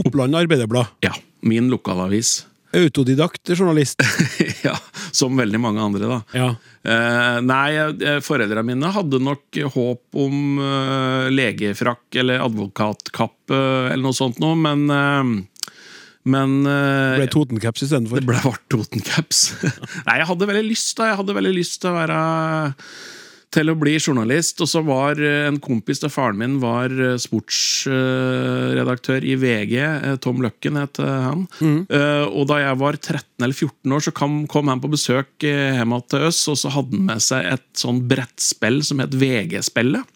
[0.00, 0.88] Oppland Arbeiderblad.
[1.06, 1.12] Ja,
[1.46, 2.48] min lokalavis.
[2.74, 4.02] Autodidakt journalist.
[4.66, 4.74] ja,
[5.14, 6.18] som veldig mange andre, da.
[6.34, 6.48] Ja.
[6.82, 14.42] Eh, nei, foreldrene mine hadde nok håp om eh, legefrakk eller advokatkappe eller noe sånt
[14.42, 15.32] noe, men eh,
[16.28, 18.20] Men uh, Det ble Totencaps istedenfor.
[18.20, 19.46] det ble vart Totencaps.
[20.06, 22.20] Nei, jeg hadde veldig lyst da, jeg hadde veldig lyst til å være
[23.50, 24.60] til å bli journalist.
[24.62, 29.74] Og så var eh, en kompis til faren min var eh, sportsredaktør i VG.
[30.22, 31.48] Tom Løkken het han.
[31.58, 31.80] Mm.
[32.30, 35.98] Og da jeg var 13 eller 14 år, så kom, kom han på besøk hjemme
[36.06, 40.06] til oss, og så hadde han med seg et sånn brettspill som het VG-spillet.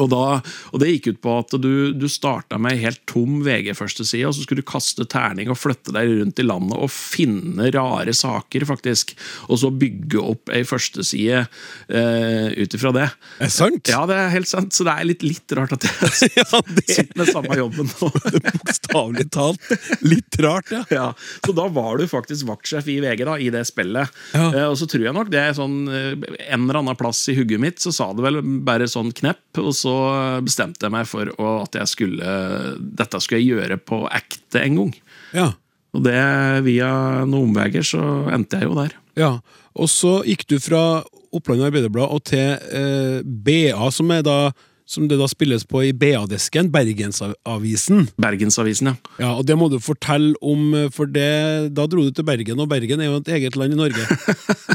[0.00, 0.40] Og, da,
[0.72, 4.36] og det gikk ut på at du, du starta med ei helt tom VG-førsteside, og
[4.36, 8.66] så skulle du kaste terning og flytte deg rundt i landet og finne rare saker,
[8.68, 9.14] faktisk.
[9.48, 13.08] Og så bygge opp ei førsteside eh, ut ifra det.
[13.38, 13.92] Er det sant?
[13.92, 14.74] Ja, det er helt sant.
[14.74, 18.10] Så det er litt, litt rart at jeg Ja, det sitter med samme jobben nå.
[18.54, 19.60] bokstavelig talt
[20.04, 20.82] litt rart, ja.
[20.90, 21.06] Ja,
[21.46, 24.10] så da var du faktisk vaktsjef i VG da, i det spillet.
[24.34, 24.48] Ja.
[24.48, 26.12] Eh, og så tror jeg nok det er sånn eh,
[26.48, 29.72] en eller annen plass i hugget mitt, så sa det vel bare sånn knepp, og
[29.76, 29.83] så
[30.46, 32.38] bestemte jeg meg for at jeg skulle
[32.78, 34.96] dette skulle jeg gjøre på ekte en gang.
[35.36, 35.52] ja.
[35.94, 36.18] Og det
[36.66, 36.90] via
[37.22, 38.00] noen omveier så
[38.34, 38.94] endte jeg jo der.
[39.14, 39.28] Ja,
[39.78, 44.38] og så gikk du fra Oppland Arbeiderblad og til eh, BA, som, er da,
[44.86, 48.08] som det da spilles på i BA-desken, Bergensavisen.
[48.20, 48.96] Bergensavisen, ja.
[49.22, 52.60] Ja, og det må du fortelle om, eh, for det, da dro du til Bergen,
[52.60, 54.04] og Bergen er jo et eget land i Norge.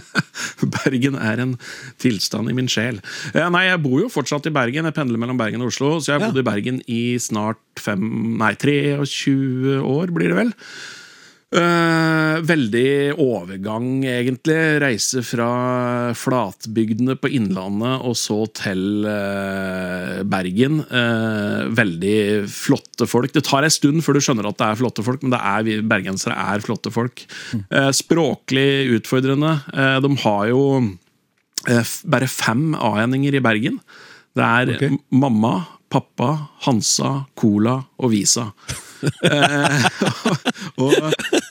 [0.84, 1.54] Bergen er en
[2.02, 3.00] tilstand i min sjel.
[3.34, 4.88] Eh, nei, jeg bor jo fortsatt i Bergen.
[4.90, 5.98] Jeg pendler mellom Bergen og Oslo.
[6.00, 6.32] Så jeg har Ja.
[6.34, 8.02] bodd i Bergen i snart fem,
[8.42, 10.54] nei, 23 år, blir det vel.
[11.50, 14.58] Eh, veldig overgang, egentlig.
[14.84, 15.50] Reise fra
[16.14, 20.84] flatbygdene på Innlandet og så til uh, Bergen.
[20.92, 23.34] Uh, veldig flotte folk.
[23.34, 25.66] Det tar en stund før du skjønner at det er flotte folk, men det er,
[25.66, 27.26] vi bergensere er flotte folk.
[27.70, 29.56] Eh, språklig utfordrende.
[30.04, 30.62] De har jo
[32.10, 33.82] bare fem A-endinger i Bergen.
[34.38, 35.00] Det er okay.
[35.10, 35.56] mamma,
[35.90, 36.30] pappa,
[36.68, 38.52] Hansa, Cola og Visa.
[39.06, 39.86] Eh,
[40.84, 40.96] og,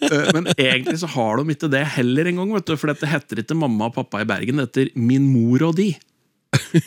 [0.09, 3.89] eh, men egentlig så har de ikke det heller engang, for dette heter ikke mamma
[3.89, 5.93] og pappa i Bergen, det heter min mor og de.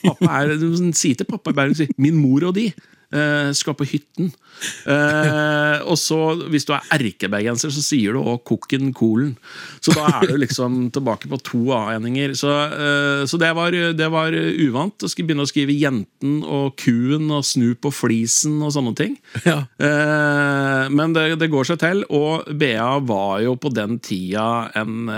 [0.02, 0.56] Pappa er,
[0.98, 2.72] sier til pappa i Bergen sier, 'min mor og de'.
[3.12, 4.32] Eh, skal på hytten.
[4.86, 6.20] Eh, og så,
[6.52, 9.36] hvis du er erkebergenser, så sier du òg 'kokken Kolen'.
[9.82, 12.36] Så da er du liksom tilbake på to A-endinger.
[12.38, 15.02] Så, eh, så det, var, det var uvant.
[15.02, 19.18] Jeg skulle begynne å skrive 'jenten' og 'kuen' og 'snu på flisen' og sånne ting.
[19.46, 19.66] Ja.
[19.82, 25.10] Eh, men det, det går seg til, og BA var jo på den tida en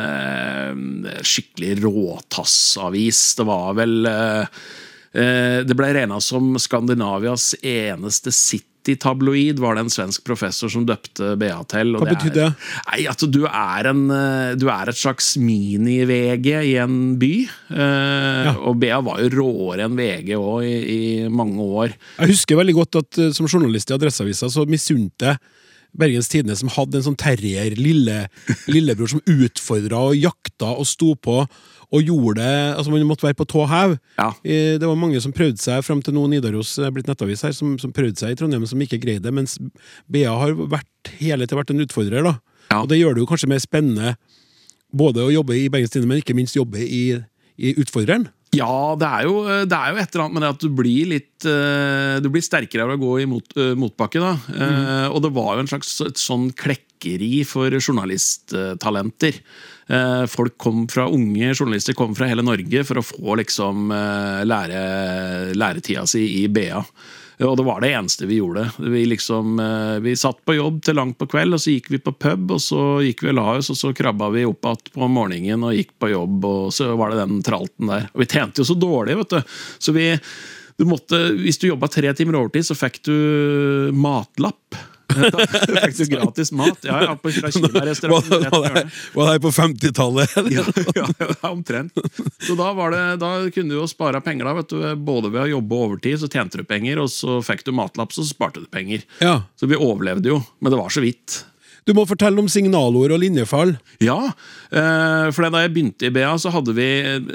[1.23, 3.21] skikkelig råtassavis.
[3.37, 4.07] Det var vel
[5.13, 8.31] Det ble regna som Skandinavias eneste
[8.83, 11.95] City-tabloid, var det en svensk professor som døpte BA til.
[11.95, 12.49] Hva betydde det?
[12.89, 17.33] Nei, at du er, en, eh, du er et slags mini-VG i en by.
[17.69, 18.55] Ja.
[18.67, 21.95] Og BA var jo råere enn VG òg i, i mange år.
[22.19, 25.41] Jeg husker veldig godt at eh, som journalist i Adresseavisa så misunte jeg
[25.97, 28.23] Bergens Tidende, som hadde en sånn terrier, lille,
[28.71, 31.41] lillebror, som utfordra og jakta og sto på
[31.93, 33.91] og gjorde det altså Man måtte være på tå hev.
[34.17, 34.31] Ja.
[34.43, 37.53] Eh, Det var mange som prøvde seg, fram til nå Nidaros er blitt nettavis her,
[37.53, 39.59] som, som prøvde seg i Trondheim, som ikke greide det, mens
[40.09, 42.23] BA har vært, hele tiden vært en utfordrer.
[42.25, 42.39] da.
[42.71, 42.81] Ja.
[42.81, 44.15] Og det gjør det jo kanskje mer spennende
[44.93, 47.03] både å jobbe i Bergens Tidende, men ikke minst jobbe i,
[47.57, 48.27] i Utfordreren.
[48.53, 49.35] Ja, det er, jo,
[49.65, 52.43] det er jo et eller annet med det at du blir litt eh, Du blir
[52.45, 54.21] sterkere av å gå i mot, eh, motbakke.
[54.21, 54.33] da.
[54.53, 55.13] Mm.
[55.13, 59.39] Og det var jo en slags et sånn klekkeri for journalisttalenter.
[59.89, 64.43] Eh, Folk kom fra Unge journalister kom fra hele Norge for å få liksom eh,
[64.47, 64.83] lære,
[65.57, 66.83] læretida si i BA.
[67.41, 68.67] Og det var det eneste vi gjorde.
[68.77, 72.01] Vi, liksom, eh, vi satt på jobb til langt på kveld, og så gikk vi
[72.03, 74.91] på pub, og så gikk vi og la oss, og så krabba vi opp igjen
[74.93, 78.09] på morgenen og gikk på jobb, og så var det den tralten der.
[78.13, 79.55] Og vi tjente jo så dårlig, vet du.
[79.79, 80.11] Så vi
[80.77, 84.77] du måtte, Hvis du jobba tre timer overtid, så fikk du matlapp.
[85.13, 86.77] Du gratis mat.
[86.81, 88.91] Ja, ja, på fra kinarestauranten.
[89.13, 90.29] var, det, på 50-tallet?
[90.53, 90.63] Ja,
[91.41, 91.97] ja, omtrent.
[92.47, 94.49] Så da, var det, da kunne du jo spare penger.
[94.49, 97.65] da, vet du, Både ved å jobbe overtid, så tjente du penger, og så fikk
[97.67, 99.05] du matlapp, så sparte du penger.
[99.23, 99.41] Ja.
[99.59, 101.43] Så vi overlevde jo, men det var så vidt.
[101.85, 103.73] Du må fortelle om signalord og linjefall.
[104.03, 104.31] Ja,
[104.71, 106.85] eh, for da jeg begynte i BA, så hadde vi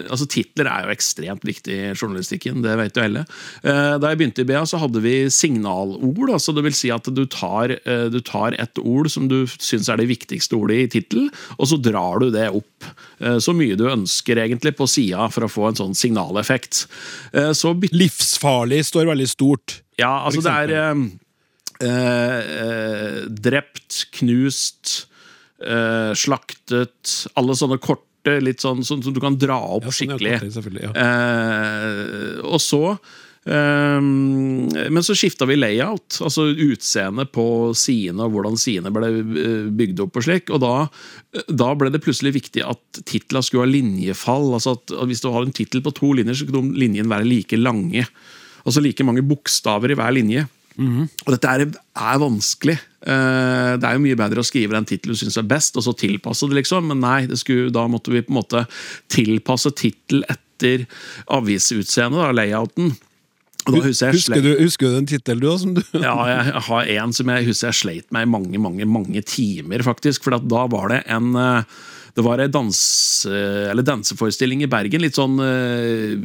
[0.09, 3.25] altså Titler er jo ekstremt viktig i journalistikken, det vet jo alle.
[3.63, 6.31] Eh, Da jeg begynte i BA, så hadde vi signalord.
[6.33, 9.89] altså Det vil si at du tar, eh, du tar et ord som du syns
[9.89, 12.89] er det viktigste ordet i tittel, og så drar du det opp
[13.21, 16.87] eh, så mye du ønsker egentlig på sida for å få en sånn signaleffekt.
[17.35, 19.83] Eh, Så Livsfarlig står veldig stort.
[19.99, 20.95] ja, altså det er
[23.29, 25.07] drept, knust,
[25.62, 30.18] eh, slaktet Alle sånne korte, litt sånn som som du kan dra opp Ja, sånn,
[30.18, 30.83] skikkelig.
[30.83, 30.93] ja.
[31.07, 32.99] Eh, og så
[33.49, 40.03] men så skifta vi layout, altså utseende på sidene og hvordan sidene ble eh, bygd
[40.05, 40.18] opp.
[40.20, 40.72] Og slik, og da,
[41.49, 44.51] da ble det plutselig viktig at titla skulle ha linjefall.
[44.59, 47.29] altså at, at Hvis du har en tittel på to linjer, så kunne linjen være
[47.29, 48.05] like lange.
[48.66, 50.45] Altså like mange bokstaver i hver linje.
[50.79, 51.64] Og dette er,
[51.99, 52.76] er vanskelig.
[53.03, 55.87] Uh, det er jo mye bedre å skrive den tittelen du syns er best, og
[55.87, 56.89] så tilpasse det, liksom.
[56.93, 58.64] Men nei, skulle, da måtte vi på en måte
[59.12, 60.87] tilpasse tittel etter
[61.35, 62.97] avisutseendet, layouten.
[63.68, 65.64] Husker Husker du, husker du den tittelen du òg?
[65.76, 69.22] Du ja, jeg har en som jeg husker jeg sleit med i mange mange, mange
[69.29, 70.24] timer, faktisk.
[70.24, 71.79] For da var det en eh,
[72.19, 73.31] det var en danse,
[73.87, 75.05] danseforestilling i Bergen.
[75.05, 76.16] Litt sånn eh,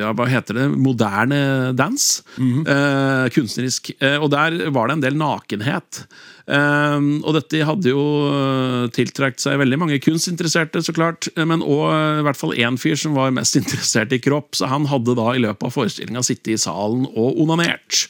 [0.00, 0.66] ja, Hva heter det?
[0.80, 1.40] Moderne
[1.76, 2.06] dans.
[2.40, 3.92] eh, kunstnerisk.
[4.00, 6.06] Eh, og der var det en del nakenhet.
[6.46, 11.84] Um, og dette hadde jo uh, tiltrukket seg veldig mange kunstinteresserte, så klart, men òg
[11.86, 14.56] uh, i hvert fall én fyr som var mest interessert i kropp.
[14.58, 18.06] Så han hadde da i løpet av forestillinga sittet i salen og onanert.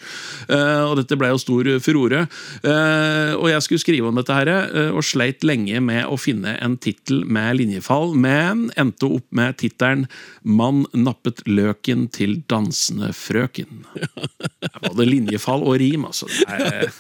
[0.53, 2.23] Og dette ble jo stor furore.
[2.63, 4.51] Og jeg skulle skrive om dette her,
[4.93, 10.07] og sleit lenge med å finne en tittel med linjefall, men endte opp med tittelen
[10.43, 13.85] 'Mann nappet løken til dansende frøken'.
[14.87, 16.29] Både linjefall og rim, altså.
[16.31, 16.91] Det er,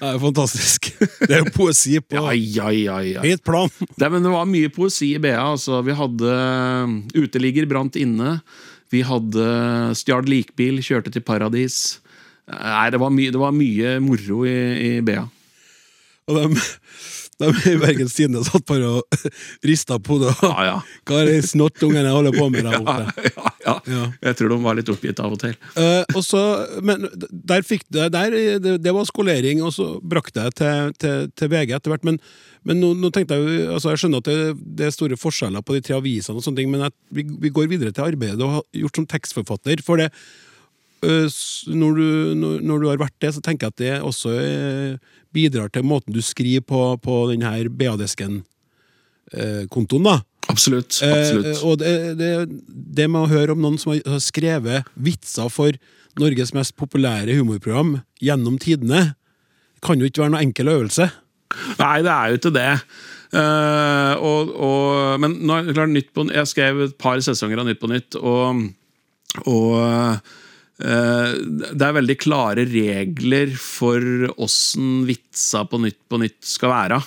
[0.00, 0.73] Det er fantastisk.
[1.28, 3.24] Det er jo poesi på ja, ja, ja, ja.
[3.24, 3.72] høyt plan.
[4.00, 5.36] Nei, men det var mye poesi i BA.
[5.38, 5.80] Altså.
[5.86, 8.38] Vi hadde uh, Uteligger brant inne.
[8.92, 9.46] Vi hadde
[9.98, 11.98] Stjal likbil, kjørte til paradis.
[12.50, 15.24] Nei, det var, my det var mye moro i, i BA.
[16.28, 16.64] Og de,
[17.40, 19.30] de i Bergens Tidende satt bare og
[19.68, 20.34] rista på det.
[20.44, 20.78] Ja, ja.
[21.08, 23.12] Hva er det snottungene holder på med der borte?
[23.18, 23.53] ja, ja.
[23.64, 24.04] Ja.
[24.22, 25.54] Jeg tror de var litt oppgitt av og til.
[25.76, 26.40] Uh, og så,
[26.84, 31.16] men der fikk det, der, det, det var skolering, og så brakte jeg til, til,
[31.38, 32.06] til VG etter hvert.
[32.06, 32.16] Men,
[32.68, 34.38] men nå, nå tenkte jeg altså jeg skjønner at det,
[34.80, 37.54] det er store forskjeller på de tre avisene, og sånne ting, men jeg, vi, vi
[37.54, 39.76] går videre til arbeidet du har gjort som tekstforfatter.
[39.86, 40.08] For det,
[41.06, 41.28] eh,
[41.72, 42.08] når, du,
[42.40, 44.92] når, når du har vært det, så tenker jeg at det også eh,
[45.34, 47.50] bidrar til måten du skriver på, på denne
[47.80, 50.04] BA-desken-kontoen.
[50.04, 50.16] da.
[50.52, 51.00] Absolutt.
[51.02, 51.62] Eh, absolutt.
[51.64, 52.30] og det, det,
[52.68, 55.76] det med å høre om noen som har skrevet vitser for
[56.20, 59.14] Norges mest populære humorprogram gjennom tidene,
[59.84, 61.08] kan jo ikke være noe enkel øvelse.
[61.80, 62.70] Nei, det er jo ikke det.
[63.34, 67.82] Eh, og, og, men nå klart, nytt på, jeg skrev et par sesonger av Nytt
[67.82, 68.62] på Nytt, og,
[69.50, 71.32] og eh,
[71.74, 77.02] det er veldig klare regler for åssen vitsa på Nytt på Nytt skal være.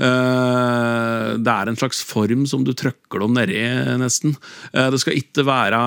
[0.00, 3.60] Eh, det er en slags form som du trøkker dem nedi,
[4.00, 4.34] nesten.
[4.72, 5.80] Eh, det skal ikke være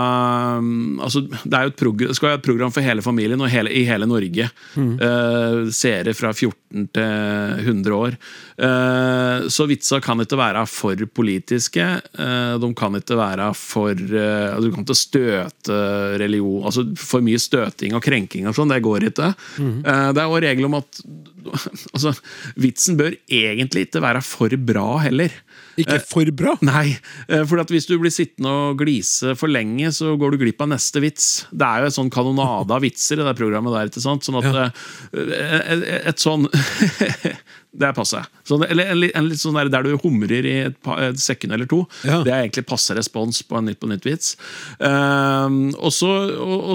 [0.62, 3.52] mm, altså, Det er jo et program, skal være et program for hele familien og
[3.54, 4.50] hele, i hele Norge.
[4.78, 4.98] Mm.
[5.74, 8.18] seere fra 14 til 100 år.
[8.58, 11.86] Eh, så vitsa kan ikke være for politiske.
[12.20, 15.78] eh, de kan ikke være for eh, Du kan ikke støte
[16.22, 19.34] religion Altså For mye støting og krenking og sånn, det går ikke.
[19.58, 19.82] Mm.
[19.84, 21.02] det er òg regler om at
[21.96, 22.14] altså,
[22.60, 25.34] vitsen bør egentlig ikke være for bra heller.
[25.80, 26.56] Ikke for bra!
[26.66, 26.96] Nei,
[27.28, 30.62] eh, for at hvis du blir sittende og glise for lenge, så går du glipp
[30.64, 31.30] av neste vits.
[31.52, 33.92] Det er jo et sånn kanonade av vitser i det programmet der.
[33.92, 34.26] ikke sant?
[34.28, 36.48] Sånn at eh, et, et sånn
[37.74, 38.20] Det er passe.
[38.46, 41.56] Så, eller en, en litt sånn der, der du humrer i et, pa- et sekund
[41.56, 41.80] eller to.
[42.06, 42.20] Ja.
[42.22, 44.36] Det er egentlig passe respons på en Nytt på nytt-vits.
[44.78, 46.12] Um, og så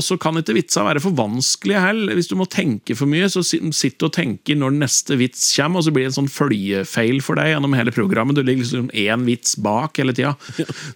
[0.03, 2.17] så kan ikke vitsa være for vanskelige heller.
[2.19, 5.87] Hvis du må tenke for mye, så sitt og tenker når neste vits kommer, og
[5.87, 8.35] så blir det en sånn følgefeil for deg gjennom hele programmet.
[8.39, 10.35] Du ligger liksom én vits bak hele tida.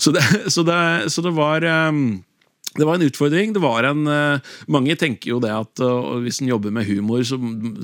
[0.03, 0.65] Så, det, så,
[1.13, 2.05] så det var ehm,
[2.75, 3.53] det var en utfordring.
[3.53, 7.21] det var en, eh, Mange tenker jo det at eh, hvis en jobber med humor,
[7.27, 7.37] så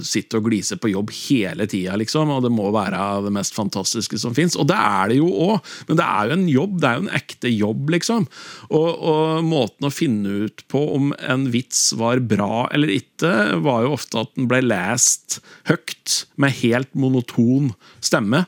[0.05, 4.21] sitter og gliser på jobb hele tida, liksom, og det må være det mest fantastiske
[4.21, 4.57] som fins.
[4.57, 7.05] Og det er det jo òg, men det er jo en jobb, det er jo
[7.05, 8.29] en ekte jobb, liksom.
[8.71, 13.35] Og, og måten å finne ut på om en vits var bra eller ikke,
[13.65, 18.47] var jo ofte at den ble lest høyt med helt monoton stemme.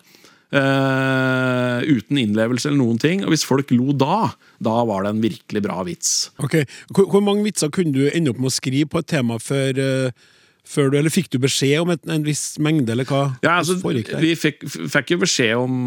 [0.56, 3.24] Eh, uten innlevelse eller noen ting.
[3.24, 4.32] Og hvis folk lo da,
[4.62, 6.30] da var det en virkelig bra vits.
[6.42, 9.38] Ok, Hvor, hvor mange vitser kunne du ende opp med å skrive på et tema
[9.42, 13.36] før, uh, før du Eller fikk du beskjed om et, en viss mengde, eller hva?
[13.44, 15.80] Ja, altså, vi fikk, fikk jo beskjed om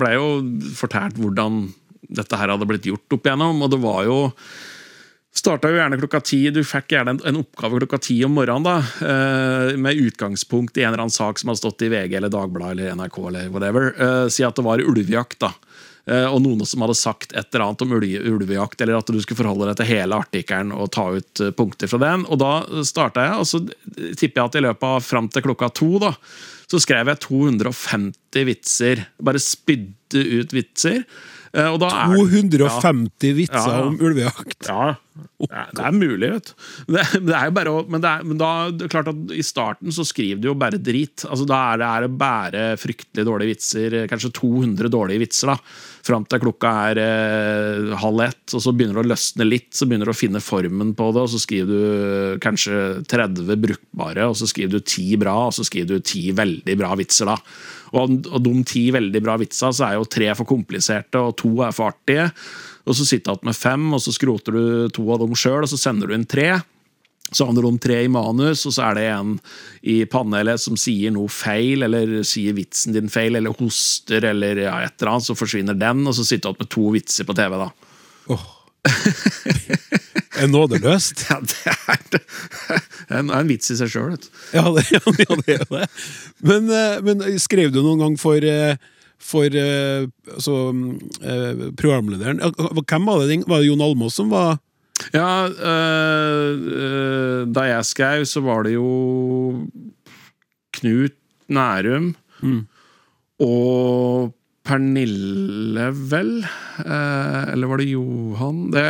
[0.00, 0.28] Ble jo
[0.78, 1.64] fortalt hvordan
[2.12, 4.16] dette her hadde blitt gjort opp igjennom, og det var jo
[5.42, 6.38] Starta jo gjerne klokka ti.
[6.54, 8.62] Du fikk gjerne en, oppgave klokka ti om morgenen.
[8.62, 12.30] da, eh, Med utgangspunkt i en eller annen sak som hadde stått i VG eller
[12.30, 13.18] Dagbladet eller NRK.
[13.26, 15.40] eller whatever, eh, Si at det var ulvejakt.
[15.40, 15.52] da,
[16.06, 19.42] eh, Og noen som hadde sagt et eller annet om ulvejakt, eller at du skulle
[19.42, 22.24] forholde deg til hele artikkelen og ta ut punkter fra den.
[22.26, 25.74] Og da starta jeg, og så tipper jeg at i løpet av fram til klokka
[25.74, 26.14] to da,
[26.68, 29.06] så skrev jeg 250 vitser.
[29.20, 31.04] Bare spydde ut vitser.
[31.52, 33.88] Eh, Og da er, 250 vitser Ja, ja.
[33.90, 34.68] om ulvejakt!
[34.68, 34.94] ja,
[35.76, 36.52] Det er, mulig, vet du.
[36.94, 39.34] Det, det er jo bare å, men, det er, men da, det er klart at
[39.36, 41.26] i starten så skriver du jo bare drit.
[41.28, 43.98] Altså Da er det, er det bare fryktelig dårlige vitser.
[44.08, 45.52] Kanskje 200 dårlige vitser.
[45.52, 45.58] da
[46.08, 49.68] Fram til klokka er eh, halv ett, og så begynner det å løsne litt.
[49.76, 52.80] Så begynner du å finne formen på det, og så skriver du kanskje
[53.12, 56.96] 30 brukbare, og så skriver du 10 bra, og så skriver du 10 veldig bra
[56.98, 57.28] vitser.
[57.28, 57.36] da
[57.92, 61.50] Og av de ti veldig bra vitsa, så er jo tre for kompliserte, og to
[61.64, 62.30] er for artige.
[62.88, 65.62] Og så sitter du igjen med fem, og så skroter du to av dem sjøl,
[65.66, 66.54] og så sender du inn tre.
[67.32, 69.36] Så handler det om tre i manus, og så er det en
[69.88, 74.74] i panelet som sier noe feil, eller sier vitsen din feil, eller hoster, eller ja,
[74.84, 77.38] et eller annet, så forsvinner den, og så sitter du igjen med to vitser på
[77.38, 77.70] TV, da.
[80.42, 81.26] Er nådeløst?
[81.28, 84.28] Ja, det er, det er en, en vits i seg sjøl, vet du.
[84.56, 85.26] Ja, det, ja, det
[85.58, 85.86] er det.
[86.42, 88.74] Men, eh, men skrev du noen gang for eh,
[89.22, 90.54] for eh, altså,
[91.78, 93.46] programlederen Hvem var det?
[93.46, 94.58] Var det Jon Almaas som var
[95.14, 99.62] Ja, øh, da jeg skrev, så var det jo
[100.74, 101.14] Knut
[101.52, 102.16] Nærum
[103.42, 106.36] og Pernille, vel?
[106.78, 108.70] Eh, eller var det Johan?
[108.70, 108.84] Det,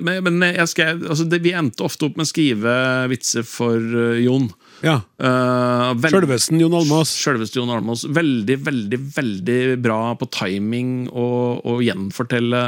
[0.00, 2.72] men men jeg skrev, altså det, vi endte ofte opp med å skrive
[3.12, 4.48] vitser for eh, Jon.
[4.80, 7.10] Ja, Uh, Sjølvesten Jon Almaas.
[7.20, 8.06] Sjølvesten Jon Almaas.
[8.08, 12.62] Veldig, veldig veldig bra på timing og, og gjenfortelle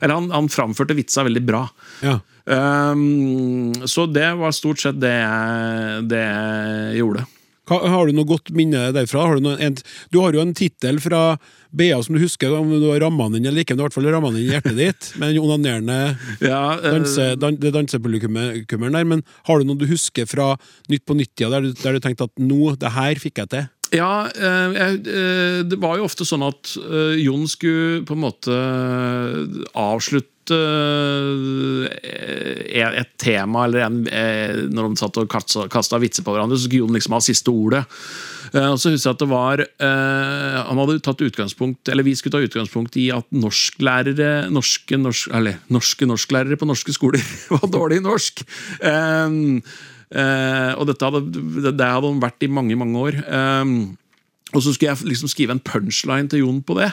[0.00, 1.66] Eller han, han framførte vitsa veldig bra.
[2.00, 2.16] Ja.
[2.48, 7.28] Um, så det var stort sett det jeg, det jeg gjorde.
[7.70, 9.24] Har du noe godt minne derfra?
[9.24, 9.76] Har du, noe, en,
[10.12, 11.36] du har jo en tittel fra
[11.74, 13.88] BA som du husker, om du har ramma den inn eller ikke, men du har
[13.88, 15.08] i hvert fall ramma den inn i hjertet ditt.
[15.20, 16.00] Med den onanerende
[16.44, 19.08] Ja, øh, danse, dan, det dansepublikummeren der.
[19.08, 20.54] Men har du noe du husker fra
[20.92, 23.70] Nytt på nytt-tida, der, der du tenkte at nå, det her fikk jeg til?
[23.94, 26.76] Ja, eh, jeg, eh, det var jo ofte sånn at
[27.20, 28.60] Jon skulle på en måte
[29.72, 30.33] avslutte
[32.94, 36.84] et tema, eller en, eh, når de satt og kasta vitser på hverandre, så skulle
[36.84, 37.84] Jon liksom ha siste ordet.
[38.54, 42.14] Eh, Og så husker jeg at det var eh, Han hadde tatt utgangspunkt Eller vi
[42.14, 47.24] skulle ta utgangspunkt i at norsklærere Norske, norsk, eller, norske norsklærere på norske skoler
[47.54, 48.44] var dårlig i norsk.
[48.84, 49.28] Eh,
[50.14, 51.24] eh, og dette hadde,
[51.72, 53.20] det, hadde han vært i mange, mange år.
[53.24, 53.74] Eh,
[54.54, 56.92] og så skulle jeg liksom skrive en punchline til Jon på det.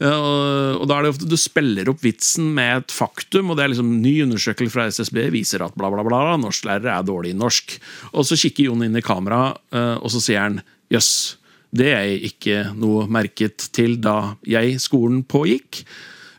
[0.00, 3.72] Og, da er det ofte Du spiller opp vitsen med et faktum, og det er
[3.74, 7.76] liksom ny undersøkelse fra SSB viser at bla, bla, bla, norsklærere er dårlig i norsk.
[8.14, 11.12] Og så kikker Jon inn i kamera, eh, og så sier han jøss,
[11.76, 15.84] det er ikke noe merket til da jeg skolen pågikk.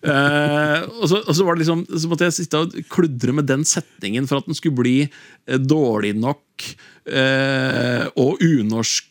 [0.02, 4.26] Uh, og, så, og så liksom Så måtte jeg sitte og kludre med den setningen
[4.26, 6.66] for at den skulle bli eh, dårlig nok
[7.06, 9.11] uh, og unorsk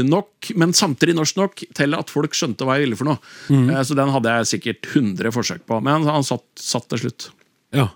[0.00, 3.20] nok, men samtidig norsk nok til at folk skjønte hva jeg ville for noe.
[3.52, 3.68] Mm.
[3.84, 7.28] så den hadde jeg sikkert 100 forsøk på, men han satt, satt til slutt.
[7.76, 7.90] Ja.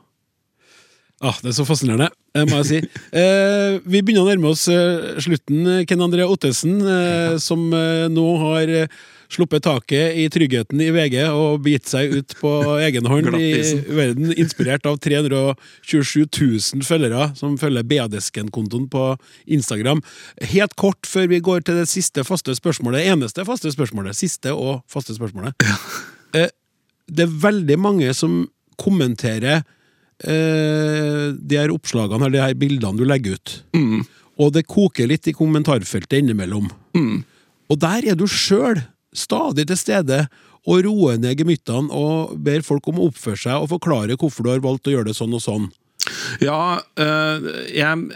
[1.25, 2.81] Ah, det er så fascinerende, eh, må jeg si.
[3.17, 5.87] Eh, vi begynner å nærme oss eh, slutten.
[5.89, 8.99] Ken André Ottesen, eh, som eh, nå har eh,
[9.33, 12.53] sluppet taket i tryggheten i VG og begitt seg ut på
[12.87, 13.51] egen hånd i
[13.89, 19.07] verden, inspirert av 327 000 følgere som følger BA-desken-kontoen på
[19.59, 20.03] Instagram.
[20.53, 24.83] Helt kort før vi går til det siste faste spørsmålet, eneste faste spørsmålet, siste og
[24.91, 25.57] faste spørsmålet.
[25.67, 26.49] Ja.
[27.07, 28.45] det er veldig mange som
[28.81, 29.63] kommenterer
[30.25, 33.57] eh, de her oppslagene eller de her bildene du legger ut.
[34.37, 36.69] Og det koker litt i kommentarfeltet innimellom.
[37.73, 38.83] Og der er du sjøl
[39.17, 40.27] stadig til stede
[40.67, 44.53] og roer ned gemyttene og ber folk om å oppføre seg og forklare hvorfor du
[44.53, 45.69] har valgt å gjøre det sånn og sånn.
[46.43, 48.09] Ja, øh, jeg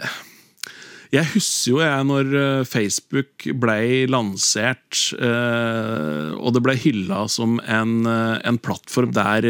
[1.11, 7.57] jeg husker jo jeg når eh, Facebook ble lansert, eh, og det ble hylla som
[7.67, 9.47] en, eh, en plattform der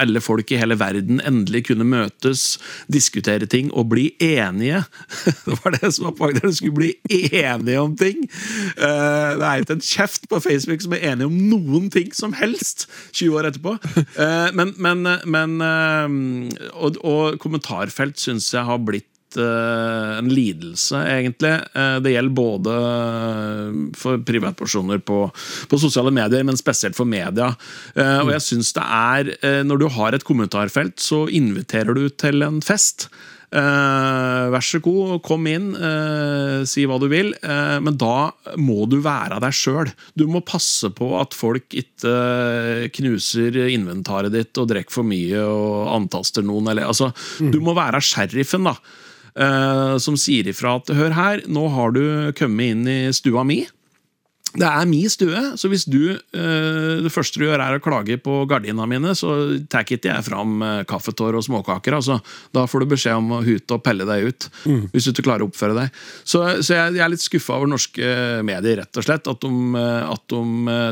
[0.00, 2.58] alle folk i hele verden endelig kunne møtes,
[2.90, 4.82] diskutere ting og bli enige.
[5.50, 6.42] Det var det som var poenget.
[6.42, 8.22] De skulle bli enige om ting.
[8.76, 12.86] Det er ikke en kjeft på Facebook som er enig om noen ting som helst
[13.12, 13.76] 20 år etterpå.
[14.56, 15.56] Men, men, men
[16.72, 21.52] og, og kommentarfelt syns jeg har blitt en lidelse, egentlig.
[21.74, 22.76] Eh, Det gjelder både
[23.96, 25.22] for privatpersoner på,
[25.70, 27.52] på sosiale medier, men spesielt for media.
[27.94, 32.08] Eh, Og jeg synes det er eh, Når du har et kommentarfelt, så inviterer du
[32.10, 33.08] til en fest.
[33.50, 37.32] Eh, vær så god, kom inn, eh, si hva du vil.
[37.42, 39.90] Eh, men da må du være deg sjøl.
[40.14, 42.14] Du må passe på at folk ikke
[42.94, 46.70] knuser inventaret ditt og drikker for mye og antaster noen.
[46.70, 47.10] Eller, altså,
[47.40, 48.76] Du må være sheriffen, da.
[49.34, 52.02] Eh, som sier ifra at hør her, nå har du
[52.38, 53.62] kommet inn i stua mi.
[54.50, 58.16] Det er min stue, så hvis du eh, det første du gjør er å klage
[58.18, 59.36] på gardina mine, så
[59.70, 61.94] tar ikke jeg fram eh, kaffetår og småkaker.
[62.00, 62.18] Altså.
[62.50, 64.48] Da får du beskjed om å hute og pelle deg ut.
[64.90, 66.02] Hvis du ikke klarer å oppføre deg.
[66.24, 68.10] Så, så jeg, jeg er litt skuffa over norske
[68.46, 69.30] medier, rett og slett.
[69.30, 70.42] At de, at de,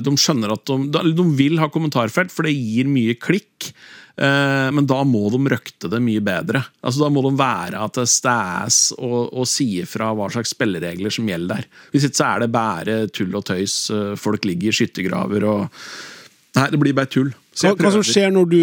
[0.07, 3.73] de skjønner at de, de vil ha kommentarfelt, for det gir mye klikk.
[4.19, 6.65] Eh, Men da må de røkte det mye bedre.
[6.83, 11.15] Altså Da må de være at det stæs og, og si ifra hva slags spilleregler
[11.15, 11.69] som gjelder der.
[11.93, 13.77] Hvis ikke så er det bare tull og tøys.
[13.95, 15.69] Eh, Folk ligger i skyttergraver og
[16.57, 17.29] Nei, det blir bare tull.
[17.55, 18.63] Så Hva, hva som skjer når du,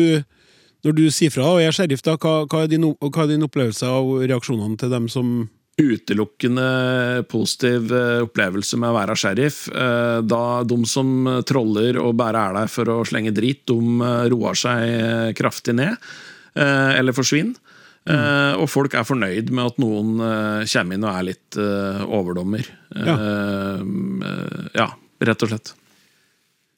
[0.84, 2.18] når du sier fra og er sheriff, da?
[2.20, 5.30] Hva, hva, er din, hva er din opplevelse av reaksjonene til dem som
[5.82, 9.66] utelukkende positiv eh, opplevelse med å være sheriff.
[9.70, 14.26] Eh, Da de som troller og bare er der for å slenge drit, de eh,
[14.32, 15.98] roer seg kraftig ned.
[16.56, 17.58] Eller forsvinner.
[18.08, 18.62] Mm.
[18.62, 20.12] Og folk er fornøyd med at noen
[20.72, 22.70] kommer inn og er litt overdommer.
[22.96, 23.16] Ja.
[24.78, 24.86] Ja,
[25.28, 25.74] rett og slett.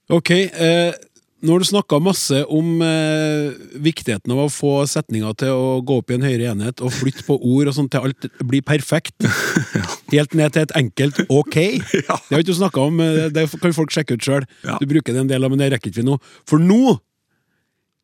[0.09, 0.93] Ok, eh,
[1.37, 5.99] nå har du snakka masse om eh, viktigheten av å få setninga til å gå
[6.01, 9.27] opp i en høyere enhet og flytte på ord og sånt til alt blir perfekt.
[10.15, 11.57] Helt ned til et enkelt ok.
[11.99, 14.49] Det har ikke du snakka om, eh, det kan folk sjekke ut sjøl.
[14.65, 14.79] Ja.
[14.81, 16.17] Du bruker det en del av, men det rekker ikke vi nå.
[16.49, 16.97] For nå,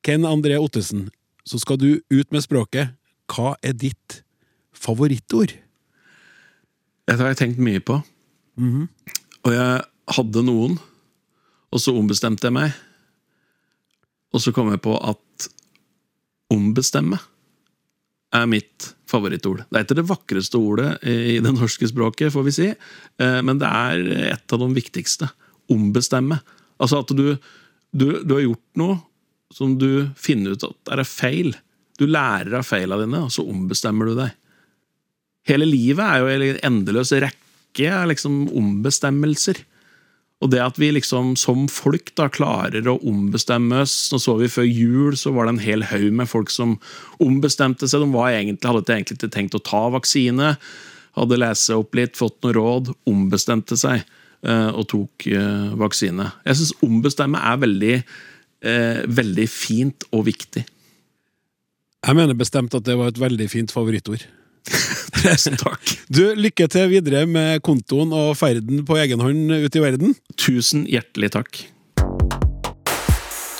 [0.05, 1.07] Ken André Ottesen,
[1.47, 2.93] så skal du ut med språket.
[3.33, 4.21] Hva er ditt
[4.77, 5.55] favorittord?
[7.09, 7.97] Dette har jeg tenkt mye på.
[9.43, 9.85] Og jeg
[10.19, 10.77] hadde noen,
[11.73, 12.75] og så ombestemte jeg meg.
[14.33, 15.47] Og så kom jeg på at
[16.53, 17.19] ombestemme
[18.33, 19.61] er mitt favorittord.
[19.69, 23.61] Det er ikke det vakreste ordet i det norske språket, får vi si, eh, men
[23.61, 25.29] det er et av de viktigste.
[25.73, 26.39] Ombestemme.
[26.81, 27.35] Altså at du,
[27.93, 28.97] du, du har gjort noe
[29.53, 31.53] som du finner ut at er feil.
[32.01, 34.33] Du lærer av feilene dine, og så ombestemmer du deg.
[35.47, 39.61] Hele livet er jo en endeløs rekke liksom ombestemmelser.
[40.43, 44.49] Og det at vi liksom som folk da klarer å ombestemme oss Nå så vi
[44.51, 46.75] før jul, så var det en hel haug med folk som
[47.23, 48.03] ombestemte seg.
[48.03, 50.55] De var egentlig, hadde egentlig ikke tenkt å ta vaksine.
[51.15, 56.27] Hadde lest opp litt, fått noen råd, ombestemte seg eh, og tok eh, vaksine.
[56.43, 57.97] Jeg syns ombestemme er veldig,
[58.67, 60.65] eh, veldig fint og viktig.
[62.03, 64.25] Jeg mener bestemt at det var et veldig fint favorittord.
[65.23, 65.83] Tusen takk.
[66.07, 70.17] Du, Lykke til videre med kontoen og ferden på egen hånd ut i verden.
[70.39, 71.63] Tusen hjertelig takk.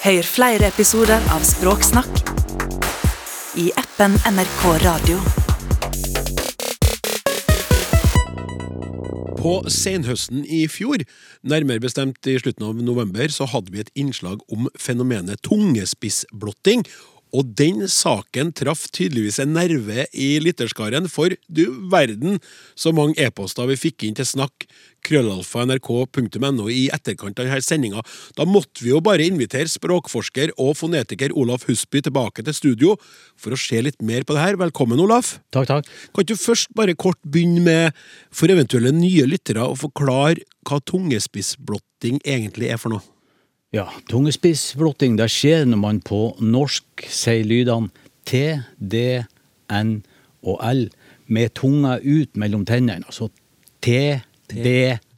[0.04, 2.24] Hør flere episoder av Språksnakk
[3.62, 5.20] i appen NRK Radio.
[9.44, 11.04] På senhøsten i fjor,
[11.44, 16.86] nærmere bestemt i slutten av november, så hadde vi et innslag om fenomenet tungespissblotting.
[17.34, 22.38] Og den saken traff tydeligvis en nerve i lytterskaren, for du verden
[22.78, 24.68] så mange e-poster vi fikk inn til snakk
[25.04, 28.04] krøllalfa.nrk.no i etterkant av denne sendinga.
[28.38, 32.96] Da måtte vi jo bare invitere språkforsker og fonetiker Olaf Husby tilbake til studio
[33.36, 34.60] for å se litt mer på det her.
[34.62, 35.38] Velkommen, Olaf.
[35.56, 35.90] Takk, takk.
[36.14, 38.04] Kan du først bare kort begynne med,
[38.34, 43.13] for eventuelle nye lyttere, å forklare hva tungespissblotting egentlig er for noe?
[43.74, 47.90] Ja, tungespissblotting, det skjer når man på norsk sier lydene
[48.30, 49.24] T, D,
[49.74, 49.96] N
[50.46, 50.84] og L
[51.34, 53.08] med tunga ut mellom tennene.
[53.08, 53.32] Altså
[53.84, 54.20] T,
[54.54, 54.76] D,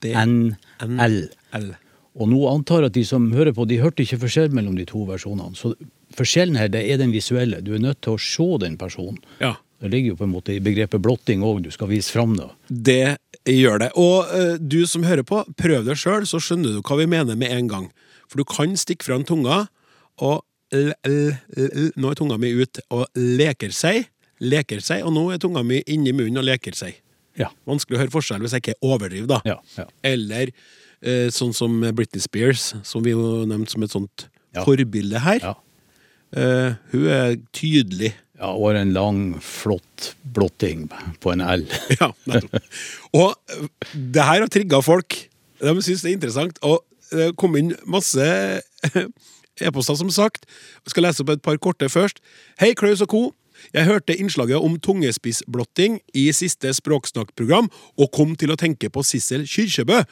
[0.08, 1.18] N, L.
[1.60, 1.68] L.
[2.16, 4.88] Og nå antar jeg at de som hører på, de hørte ikke forskjell mellom de
[4.88, 5.58] to versjonene.
[5.60, 5.74] Så
[6.16, 7.60] forskjellen her, det er den visuelle.
[7.60, 9.20] Du er nødt til å se den personen.
[9.44, 12.38] Ja, Det ligger jo på en måte i begrepet blotting òg, du skal vise fram
[12.40, 12.48] det.
[12.72, 13.18] det
[13.52, 13.90] gjør det.
[14.00, 17.36] Og uh, du som hører på, prøv det sjøl, så skjønner du hva vi mener
[17.36, 17.90] med en gang.
[18.30, 19.66] For du kan stikke fram tunga,
[20.24, 20.44] og
[20.76, 21.18] l, l,
[21.56, 24.08] l, nå er tunga mi ut og leker seg,
[24.44, 26.98] leker seg, og nå er tunga mi inni munnen og leker seg.
[27.40, 27.52] Ja.
[27.68, 29.42] Vanskelig å høre forskjell hvis jeg ikke overdriver, da.
[29.48, 29.86] Ja, ja.
[30.08, 34.28] Eller eh, sånn som Britney Spears, som vi jo nevnte som et sånt
[34.64, 35.44] forbilde her.
[35.44, 35.56] Ja.
[36.36, 38.14] Eh, hun er tydelig.
[38.36, 40.90] Ja, og har en lang, flott blotting
[41.24, 41.64] på en L.
[42.00, 42.60] Ja, nettopp.
[43.16, 43.56] Og
[43.94, 45.16] det her har trigga folk.
[45.62, 46.60] De syns det er interessant.
[46.68, 48.26] Og det kom inn masse
[49.62, 50.46] e-poster, som sagt.
[50.86, 52.22] Jeg skal lese opp et par korte først.
[52.62, 53.24] Hei, Klaus og co.
[53.74, 59.46] Jeg hørte innslaget om tungespissblotting i siste Språksnakkprogram, og kom til å tenke på Sissel
[59.48, 60.04] Kyrkjebø.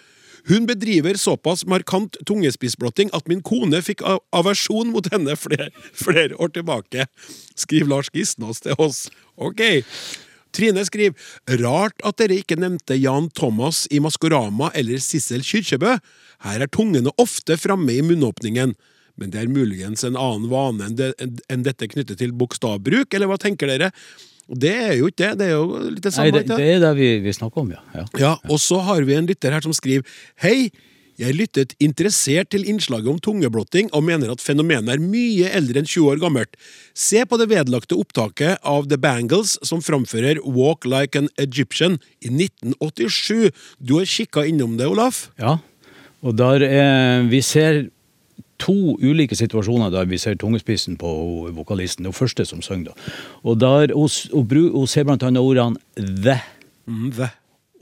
[0.47, 4.03] Hun bedriver såpass markant tungespissblotting at min kone fikk
[4.35, 5.69] aversjon mot henne flere,
[6.05, 7.07] flere år tilbake,
[7.55, 9.05] skriver Lars Gisnås til oss.
[9.37, 9.63] Ok.
[10.53, 15.97] Trine skriver Rart at dere ikke nevnte Jan Thomas i Maskorama eller Sissel Kyrkjebø.
[16.45, 18.75] Her er tungene ofte framme i munnåpningen.
[19.19, 21.11] Men det er muligens en annen vane enn, det,
[21.51, 23.91] enn dette knyttet til bokstavbruk, eller hva tenker dere?
[24.49, 26.89] Det er jo ikke det, det er jo litt det Nei, det, det er det
[26.97, 27.83] vi, vi snakker om, ja.
[27.95, 28.07] ja.
[28.19, 30.03] Ja, og så har vi en lytter her som skriver
[30.43, 30.67] Hei,
[31.21, 35.89] Jeg lyttet interessert til innslaget om tungeblotting og mener at fenomenet er mye eldre enn
[35.89, 36.55] 20 år gammelt.
[36.97, 42.31] Se på det vedlagte opptaket av The Bangles som framfører Walk Like an Egyptian i
[42.33, 43.53] 1987.
[43.77, 45.27] Du har kikka innom det, Olaf?
[45.37, 45.59] Ja,
[46.23, 47.83] og der eh, vi ser
[48.63, 51.11] to ulike situasjoner der vi ser tungespissen på
[51.53, 52.07] vokalisten.
[52.07, 53.13] Det er første som synger, da.
[53.43, 56.39] Og der hun, hun, hun ser blant annet ordene the.
[56.87, 57.29] Mm, hva?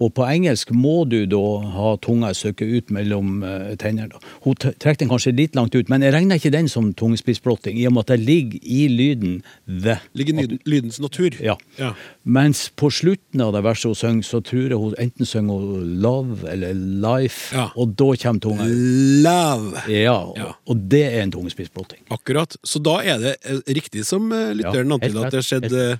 [0.01, 1.41] Og på engelsk må du da
[1.75, 4.17] ha tunga søkke ut mellom uh, tennene.
[4.45, 7.85] Hun trekker den kanskje litt langt ut, men jeg regner ikke den som tungespissblotting, i
[7.85, 9.35] og med at det ligger i lyden
[9.67, 9.99] the.
[10.17, 11.37] Ligger i lydens natur.
[11.43, 11.55] Ja.
[11.77, 11.91] Ja.
[12.25, 15.93] Mens på slutten av det verset hun synger, så tror jeg hun enten synger hun
[16.01, 17.69] love eller life, Ja.
[17.75, 19.23] og da kommer tunga ut.
[19.27, 19.85] Love.
[19.91, 20.49] Ja, og, Ja.
[20.67, 22.01] og det er en tungespissblotting.
[22.09, 22.57] Akkurat.
[22.65, 25.71] Så da er det eh, riktig som eh, lytteren Ja, antyder, at det har skjedd
[25.71, 25.97] eh,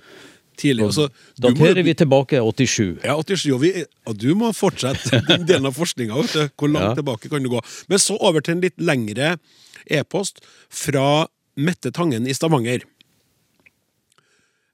[0.62, 0.86] tidlig.
[0.86, 3.00] Og så- du må- Daterer vi tilbake 87.
[3.04, 6.14] Ja, 87, og, vi, og du må fortsette den delen av forskninga.
[6.56, 6.94] Hvor langt Ja.
[7.02, 7.60] tilbake kan du gå?
[7.88, 9.36] Men så over til en litt lengre
[9.90, 10.40] e-post
[10.70, 12.82] fra Mette Tangen i Stavanger.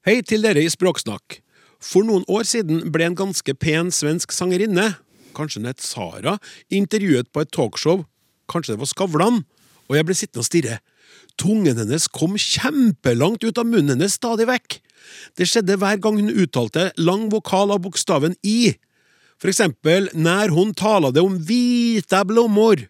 [0.07, 1.41] Hei til dere i Språksnakk.
[1.83, 4.97] For noen år siden ble en ganske pen svensk sangerinne,
[5.37, 6.39] kanskje hun het Sara,
[6.75, 8.05] intervjuet på et talkshow,
[8.51, 9.43] kanskje det var Skavlan,
[9.89, 10.79] og jeg ble sittende og stirre.
[11.39, 14.81] Tungen hennes kom kjempelangt ut av munnen hennes stadig vekk.
[15.39, 18.75] Det skjedde hver gang hun uttalte lang vokal av bokstaven i.
[19.39, 22.87] For eksempel når hun talte om hvite blommor.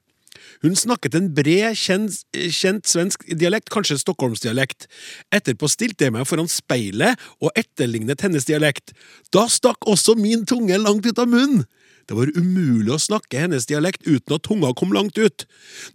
[0.65, 4.89] Hun snakket en bred, kjent, kjent svensk dialekt, kanskje stockholmsdialekt.
[5.35, 8.95] Etterpå stilte jeg meg foran speilet og etterlignet hennes dialekt.
[9.35, 11.67] Da stakk også min tunge langt ut av munnen!
[12.09, 15.45] Det var umulig å snakke hennes dialekt uten at tunga kom langt ut.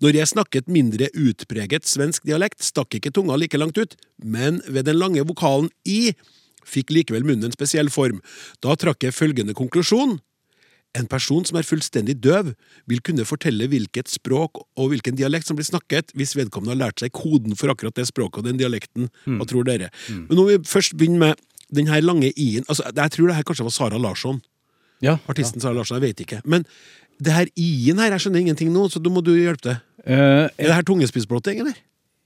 [0.04, 4.86] Når jeg snakket mindre utpreget svensk dialekt, stakk ikke tunga like langt ut, men ved
[4.90, 6.14] den lange vokalen i
[6.64, 8.22] fikk likevel munnen en spesiell form.
[8.64, 10.20] Da trakk jeg følgende konklusjon.
[10.94, 12.52] En person som er fullstendig døv,
[12.86, 17.02] vil kunne fortelle hvilket språk og hvilken dialekt som blir snakket, hvis vedkommende har lært
[17.02, 19.10] seg koden for akkurat det språket og den dialekten.
[19.26, 19.90] Hva tror dere?
[20.30, 21.44] Men når vi først begynner med
[21.74, 24.44] den her lange i-en altså, Jeg tror det her kanskje var Sara Larsson.
[25.04, 26.00] Ja, Artisten Sara Larsen.
[26.00, 26.42] jeg vet ikke.
[26.48, 26.66] Men
[27.24, 29.82] det her i-en her, jeg skjønner ingenting nå, så da må du hjelpe til.
[30.08, 31.76] Uh, Er det her tungespissblotting, eller?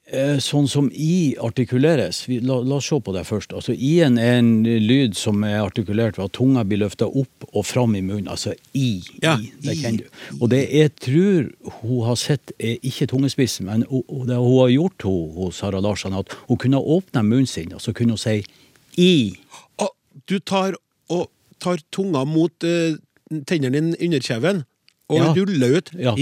[0.07, 3.51] Uh, sånn som i artikuleres, vi, la, la oss se på det først.
[3.57, 7.65] Altså, I-en er en lyd som er artikulert ved at tunga blir løfta opp og
[7.67, 8.29] fram i munnen.
[8.31, 9.01] Altså i.
[9.21, 9.81] Ja, i det i.
[9.81, 10.39] kjenner du.
[10.39, 11.49] Og det jeg tror
[11.81, 15.81] hun har sett, er ikke tungespissen, men hun- det hun har gjort, hun, hun Sara
[15.83, 18.39] Larsen, at hun kunne åpne munnen sin, og så kunne hun si
[18.97, 19.35] i.
[19.77, 19.89] Å,
[20.25, 20.79] du tar,
[21.59, 22.95] tar tunga mot uh,
[23.49, 24.63] tennene dine under kjeven,
[25.09, 25.33] og Ja.
[25.37, 25.91] ruller ut.
[25.95, 26.15] Ja,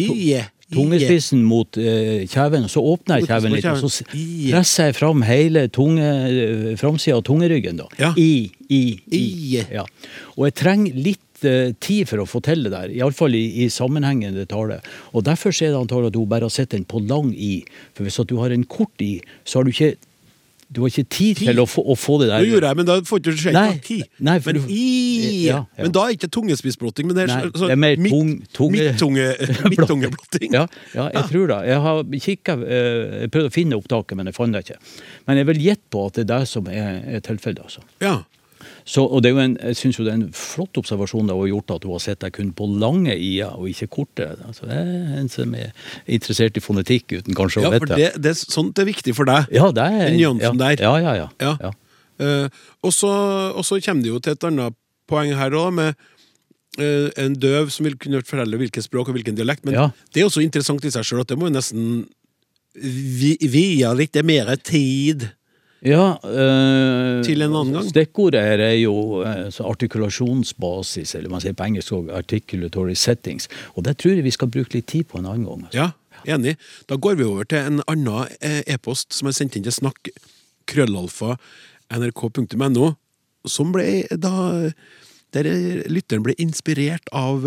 [0.73, 5.21] Tungespissen mot uh, kjeven, og så åpner jeg kjeven litt, og så presser jeg fram
[5.27, 7.77] hele tunge, uh, framsida av tungeryggen.
[7.83, 7.85] da.
[8.01, 8.13] Ja.
[8.17, 8.81] I, i,
[9.13, 9.61] i.
[9.71, 9.85] Ja.
[10.35, 13.69] Og jeg trenger litt eh, tid for å få til det der, iallfall i, i
[13.69, 14.79] sammenhengende tale.
[15.13, 17.59] Og derfor er det antagelig at hun bare har sett den på lang i.
[17.93, 19.93] For hvis du har en kort i, så har du ikke
[20.71, 22.85] du har ikke tid til å få, å få det der Nå gjorde jeg, men
[22.89, 24.03] da får du ikke Nei, tid.
[24.19, 25.83] nei, men du- i Ja, ja.
[25.85, 28.87] Men da er ikke tungespissblotting, men det er, Nei, så, det er mer tung- tunge-
[28.95, 30.53] midttunge- midttungeblotting.
[30.57, 31.59] Ja, ja, jeg tror det.
[31.69, 34.79] Jeg har kikket, eh, jeg prøvde å finne opptaket, men jeg fant det ikke.
[35.27, 37.61] Men jeg vil gjette på at det er det som er, er tilfellet.
[37.69, 37.85] Altså.
[38.01, 38.15] Ja.
[38.85, 41.33] Så, og det er jo en, jeg synes jo det er en flott observasjon det
[41.33, 44.27] har gjort, at hun har sett deg kun på lange i-er og ikke korte.
[44.45, 45.71] Altså, det er en som er
[46.05, 49.25] interessert i fonetikk uten kanskje ja, å vite det, det er sånt er viktig for
[49.25, 49.49] deg.
[49.55, 50.83] Ja, det er Den nyansen ja, der.
[50.85, 51.29] Ja, ja, ja.
[51.41, 51.55] Ja.
[51.65, 51.71] ja.
[52.21, 52.45] Uh,
[52.85, 53.09] og, så,
[53.57, 54.77] og så kommer det jo til et annet
[55.09, 55.97] poeng her òg, med
[56.77, 59.65] uh, en døv som vil kunne fortelle hvilket språk og hvilken dialekt.
[59.65, 62.05] Men det er også interessant i seg sjøl at det må jo nesten
[62.75, 65.31] vi- vie litt mer tid.
[65.85, 67.85] Ja, øh, Til en annen gang.
[67.85, 73.45] Stikkordet her er jo eh, så artikulasjonsbasis, eller man sier på engelsk òg articulatory settings.
[73.77, 75.67] Og det tror jeg vi skal bruke litt tid på en annen gang.
[75.67, 75.77] Altså.
[75.77, 76.55] Ja, enig.
[76.89, 80.09] Da går vi over til en annen eh, e-post som er sendt inn til snakk
[80.65, 81.35] krøllalfa
[81.93, 82.95] nrk.no,
[83.45, 84.71] som ble da
[85.35, 85.49] der
[85.91, 87.43] lytteren ble inspirert av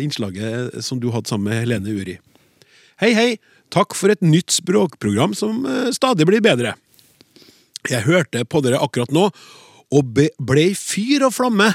[0.00, 2.14] innslaget som du hadde sammen med Helene Uri.
[3.02, 3.28] Hei, hei!
[3.74, 6.76] Takk for et nytt språkprogram som stadig blir bedre.
[7.90, 9.28] Jeg hørte på dere akkurat nå,
[9.92, 11.72] og ble i fyr og flamme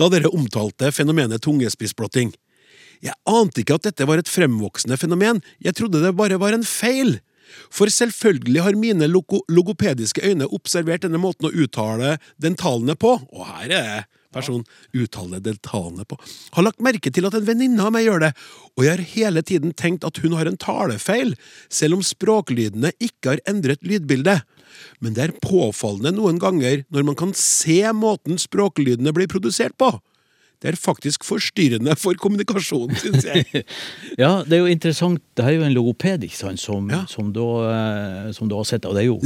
[0.00, 2.32] da dere omtalte fenomenet tungespissblotting.
[3.04, 6.64] Jeg ante ikke at dette var et fremvoksende fenomen, jeg trodde det bare var en
[6.66, 7.18] feil.
[7.72, 13.46] For selvfølgelig har mine logo logopediske øyne observert denne måten å uttale dentalene på, og
[13.48, 14.62] her er personen
[14.94, 16.18] uttale dentalene på,
[16.54, 18.30] har lagt merke til at en venninne av meg gjør det,
[18.78, 21.34] og jeg har hele tiden tenkt at hun har en talefeil,
[21.68, 24.46] selv om språklydene ikke har endret lydbildet.
[25.00, 29.94] Men det er påfallende noen ganger når man kan se måten språklydene blir produsert på.
[30.60, 33.62] Det er faktisk forstyrrende for kommunikasjonen, syns jeg.
[34.20, 35.22] Ja, det er jo interessant.
[35.36, 37.06] Det er jo en logoped ikke sant, som, Ja.
[37.08, 39.16] som, da, eh, som du har sett, og det er jo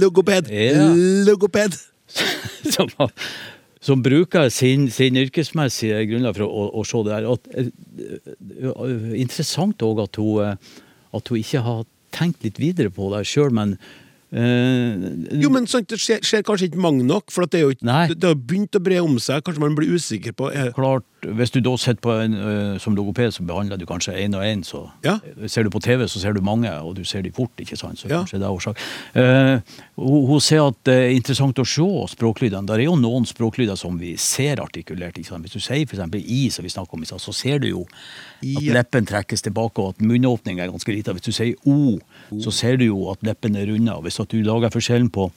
[0.00, 0.48] Logoped!
[0.48, 0.88] Ja.
[1.28, 1.76] Logoped!
[2.74, 2.88] som,
[3.84, 7.28] som bruker sin, sin yrkesmessige grunnlag for å, å, å se det der.
[7.28, 7.68] Og, eh,
[8.64, 10.22] eh, interessant òg at,
[11.20, 11.84] at hun ikke har
[12.16, 13.76] tenkt litt videre på det sjøl, men
[14.32, 17.66] eh, Jo, men sant, det skjer, skjer kanskje ikke mange nok, for at det, er
[17.66, 19.44] jo ikke, det, det har begynt å bre om seg.
[19.46, 22.94] Kanskje man blir usikker på er, klart, Hvis du da sitter på en, eh, som
[22.94, 24.60] logoped, så behandler du kanskje én og én.
[24.64, 25.18] Så Ja.
[25.48, 27.50] ser du på TV, så ser du mange, og du ser de fort.
[27.58, 27.98] ikke sant?
[27.98, 28.18] Så Ja.
[28.22, 28.76] kanskje det er årsak.
[29.16, 29.60] Eh,
[29.96, 32.66] hun, hun sier at det er interessant å se språklydene.
[32.66, 35.14] Det er jo noen språklyder som vi ser artikulert.
[35.18, 35.42] ikke sant?
[35.44, 36.14] Hvis du sier f.eks.
[36.24, 38.72] i, som vi snakker om i stad, så ser du jo at Ja.
[38.74, 41.12] leppen trekkes tilbake, og at munnåpninga er ganske lita.
[41.12, 41.98] Hvis du sier o,
[42.38, 44.00] så ser du jo at leppen er runda.
[44.00, 45.32] Hvis du lager forskjellen på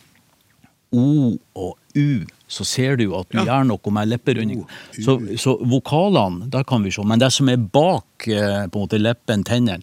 [0.94, 3.46] O og U, så ser du at du Ja.
[3.48, 4.66] gjør noe med lepperunding.
[5.00, 7.04] Så, så vokalene, der kan vi se.
[7.08, 9.80] Men det som er bak eh, på en måte leppen, tennene,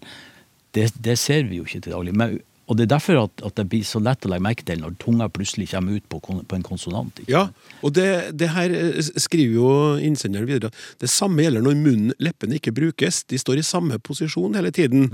[0.77, 2.13] det, det ser vi jo ikke til daglig.
[2.13, 2.37] Men,
[2.69, 4.93] og det er derfor at, at det blir så lett å legge merke til når
[5.01, 7.17] tunga plutselig kommer ut på, på en konsonant.
[7.23, 7.47] ikke Ja,
[7.81, 8.05] og det,
[8.37, 9.71] det her eh, skriver jo
[10.05, 13.23] innsenderen videre at det samme gjelder når munnen, leppene ikke brukes.
[13.25, 15.09] De står i samme posisjon hele tiden.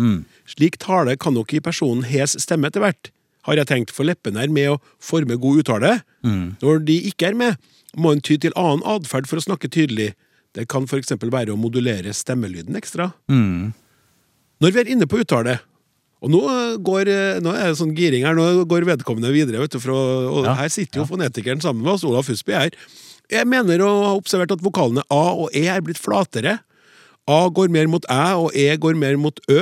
[0.51, 3.13] Slik tale kan nok gi personen hes stemme etter hvert,
[3.45, 5.99] har jeg tenkt, for leppene er med å forme god uttale.
[6.61, 7.57] Når de ikke er med,
[7.95, 10.13] må en ty til annen atferd for å snakke tydelig.
[10.55, 13.11] Det kan for eksempel være å modulere stemmelyden ekstra.
[14.63, 15.57] Når vi er inne på uttale,
[16.23, 16.39] og nå,
[16.81, 17.09] går,
[17.43, 19.99] nå er det sånn giring her, nå går vedkommende videre, vet du, for å,
[20.31, 22.71] og Ja, her sitter jo fonetikeren sammen med oss, Olaf Husby her.
[23.29, 26.59] Jeg mener å ha observert at vokalene A og E er blitt flatere.
[27.27, 29.61] A går mer mot æ, og E går mer mot ø.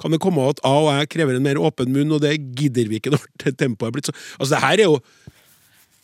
[0.00, 2.90] Kan det komme at A og jeg krever en mer åpen munn, og det gidder
[2.90, 3.24] vi ikke når
[3.62, 4.98] tempoet er blitt så Altså, det her er jo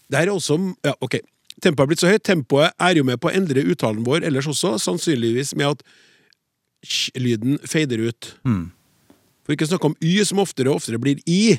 [0.08, 1.18] Det her er også Ja, ok.
[1.62, 2.24] Tempoet er blitt så høyt.
[2.26, 5.84] Tempoet er jo med på å endre uttalen vår ellers også, sannsynligvis med at
[6.82, 8.32] sj-lyden fader ut.
[9.44, 11.58] For ikke snakke om y, som oftere og oftere blir i.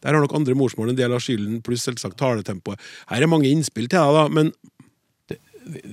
[0.00, 2.80] Der har nok andre morsmål en del av skylden, pluss selvsagt taletempoet.
[3.10, 4.52] Her er mange innspill til deg, da, men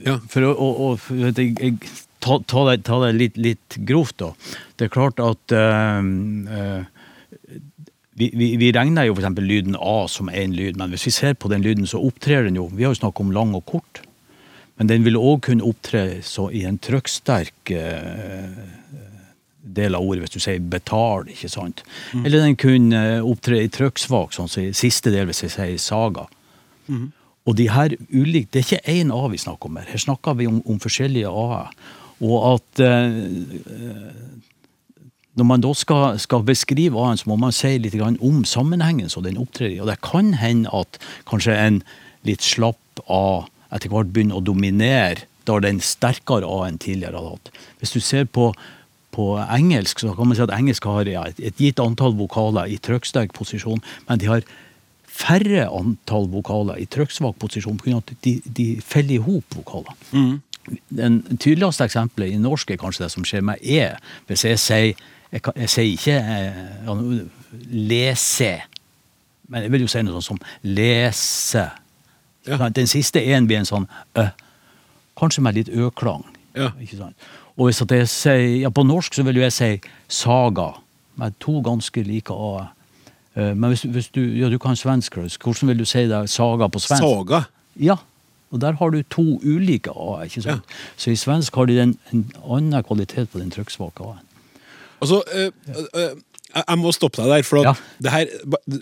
[0.06, 0.18] Ja.
[0.32, 1.78] For å, å, å jeg, jeg,
[2.24, 4.32] ta, ta det, ta det litt, litt grovt, da.
[4.78, 6.00] Det er klart at eh,
[6.58, 7.60] eh,
[8.18, 9.42] vi, vi, vi regner jo f.eks.
[9.44, 12.58] lyden A som én lyd, men hvis vi ser på den lyden, så opptrer den
[12.58, 14.02] jo Vi har jo snakket om lang og kort.
[14.78, 18.58] Men den vil òg kunne opptre så i en trykksterk eh,
[19.78, 21.82] del av ordet, hvis du sier betal, ikke sant?
[22.24, 26.28] Eller den kunne opptre i trykksvak, sånn som i siste del hvis jeg sier saga.
[27.48, 29.88] Og de her ulike, Det er ikke én A vi snakker om her.
[29.88, 31.72] Her snakker vi om, om forskjellige A-er.
[32.22, 33.14] Og at eh,
[35.38, 39.24] når man da skal, skal beskrive A-en, så må man si litt om sammenhengen som
[39.24, 39.80] den opptrer i.
[39.80, 41.84] Og det kan hende at kanskje en
[42.28, 47.52] litt slapp A etter hvert begynner å dominere da den sterkere A-en tidligere hadde hatt.
[47.80, 48.50] Hvis du ser på,
[49.16, 52.72] på engelsk, så kan man si at engelsk har ja, et, et gitt antall vokaler
[52.74, 54.44] i trykksterk posisjon, men de har
[55.18, 57.98] færre antall vokaler i trykksvak posisjon pga.
[57.98, 60.40] at de, de feller i hop vokalene.
[60.90, 63.94] Den tydeligste eksempelet i norsk er kanskje det som skjer med E.
[64.28, 67.18] Hvis jeg sier Jeg, kan, jeg sier ikke eh,
[67.68, 68.62] lese,
[69.52, 71.66] men jeg vil jo si noe sånt som lese.
[72.48, 72.70] Ja.
[72.72, 74.24] Den siste E-en blir en sånn ø.
[75.20, 76.24] Kanskje med litt ø-klang.
[76.56, 76.72] Ja.
[77.58, 79.70] Og hvis jeg sier, ja, på norsk så vil jo jeg si
[80.08, 80.70] saga,
[81.20, 82.72] med to ganske like a-er.
[83.38, 86.24] Eh, Men hvis, hvis du, ja, du kan svensk, hvordan vil du si det?
[86.30, 87.04] Saga på svensk?
[87.04, 87.44] saga
[87.80, 87.96] Ja,
[88.52, 90.24] og der har du to ulike a-er.
[90.26, 90.64] ikke sant?
[90.98, 94.24] Så i svensk har de den, en annen kvalitet på den trykksvake a-en.
[95.02, 95.52] Altså, øh,
[95.94, 96.16] øh,
[96.56, 97.74] jeg må stoppe deg der, for Ja.
[98.02, 98.26] det her,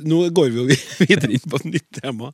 [0.05, 0.67] nå går vi jo
[1.09, 2.31] videre inn på et nytt tema.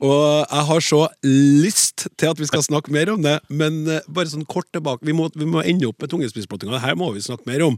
[0.00, 4.30] Og jeg har så lyst til at vi skal snakke mer om det, men bare
[4.30, 6.72] sånn kort tilbake Vi må, vi må ende opp med tungespissplottinga.
[6.78, 7.76] Det her må vi snakke mer om.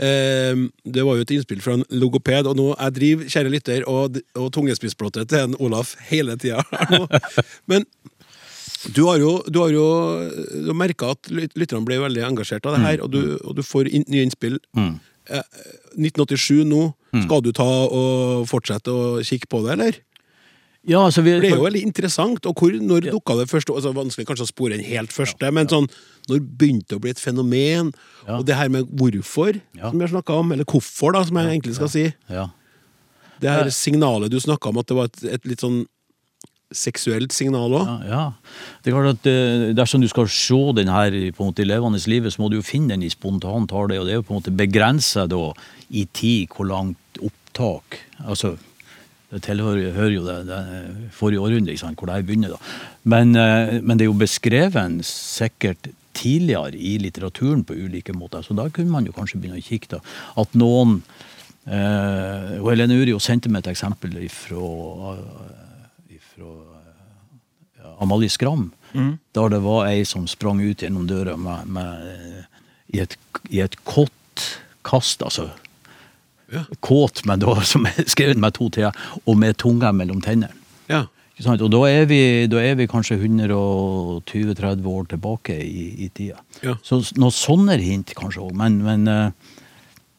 [0.00, 3.84] Eh, det var jo et innspill fra en logoped, og nå jeg driver, kjære lytter,
[3.90, 6.64] og, og tungespissplottet til en Olaf hele tida.
[7.70, 7.84] Men
[8.96, 9.86] du har jo, du har jo
[10.64, 13.92] du merka at lytterne ble veldig engasjert av det her, og, du, og du får
[13.92, 14.56] in, nye innspill.
[14.76, 14.96] Mm.
[15.30, 16.86] 1987 nå,
[17.22, 20.00] skal du ta og fortsette å kikke på det, eller?
[20.88, 22.46] Ja, altså vi, Det er jo veldig interessant.
[22.48, 25.68] Og hvor, når dukka det første altså Vanskelig kanskje å spore den helt første, men
[25.68, 25.90] sånn
[26.28, 27.92] Når begynte å bli et fenomen?
[28.26, 28.36] Ja.
[28.38, 29.90] Og det her med hvorfor, Ja.
[29.90, 32.12] som har snakka om, eller hvorfor, da, som jeg egentlig skal si.
[32.28, 32.48] ja.
[33.40, 35.86] Det her signalet du snakka om, at det var et, et litt sånn
[36.70, 37.86] seksuelt signal òg.
[37.88, 38.24] Ja, ja.
[38.84, 41.66] Det er klart at eh, Dersom du skal se den her på en måte i
[41.66, 43.96] levende livet, så må du jo finne den i spontan tale.
[43.98, 45.40] Og det er jo på en måte begrensa da
[45.90, 48.52] i tid hvor langt opptak Altså
[49.32, 52.50] Det tilhører hører jo det, det forrige århundre, ikke sant, hvor det begynner.
[52.54, 52.58] da.
[53.04, 58.54] Men, eh, men det er jo beskrevet sikkert tidligere i litteraturen på ulike måter, så
[58.58, 59.96] da kunne man jo kanskje begynne å kikke.
[59.96, 60.00] da.
[60.42, 61.02] At noen
[61.66, 65.16] eh, og Helene Uri sendte meg et eksempel fra
[67.78, 68.70] ja, Amalie Skram,
[69.32, 72.46] der det var ei som sprang ut gjennom døra med, med,
[72.90, 73.16] i, et,
[73.50, 74.46] i et kått
[74.86, 75.50] kast, altså
[76.50, 76.64] Ja.
[76.82, 78.90] kåt, men da, som er skrevet med to t-er,
[79.24, 80.50] og med tunga mellom tennene.
[80.90, 81.04] Ja.
[81.48, 82.20] Og da er, vi,
[82.52, 86.42] da er vi kanskje 120-30 år tilbake i, i tida.
[86.64, 86.76] Ja.
[86.84, 89.30] Så noen sånne hint kanskje òg, men, men eh,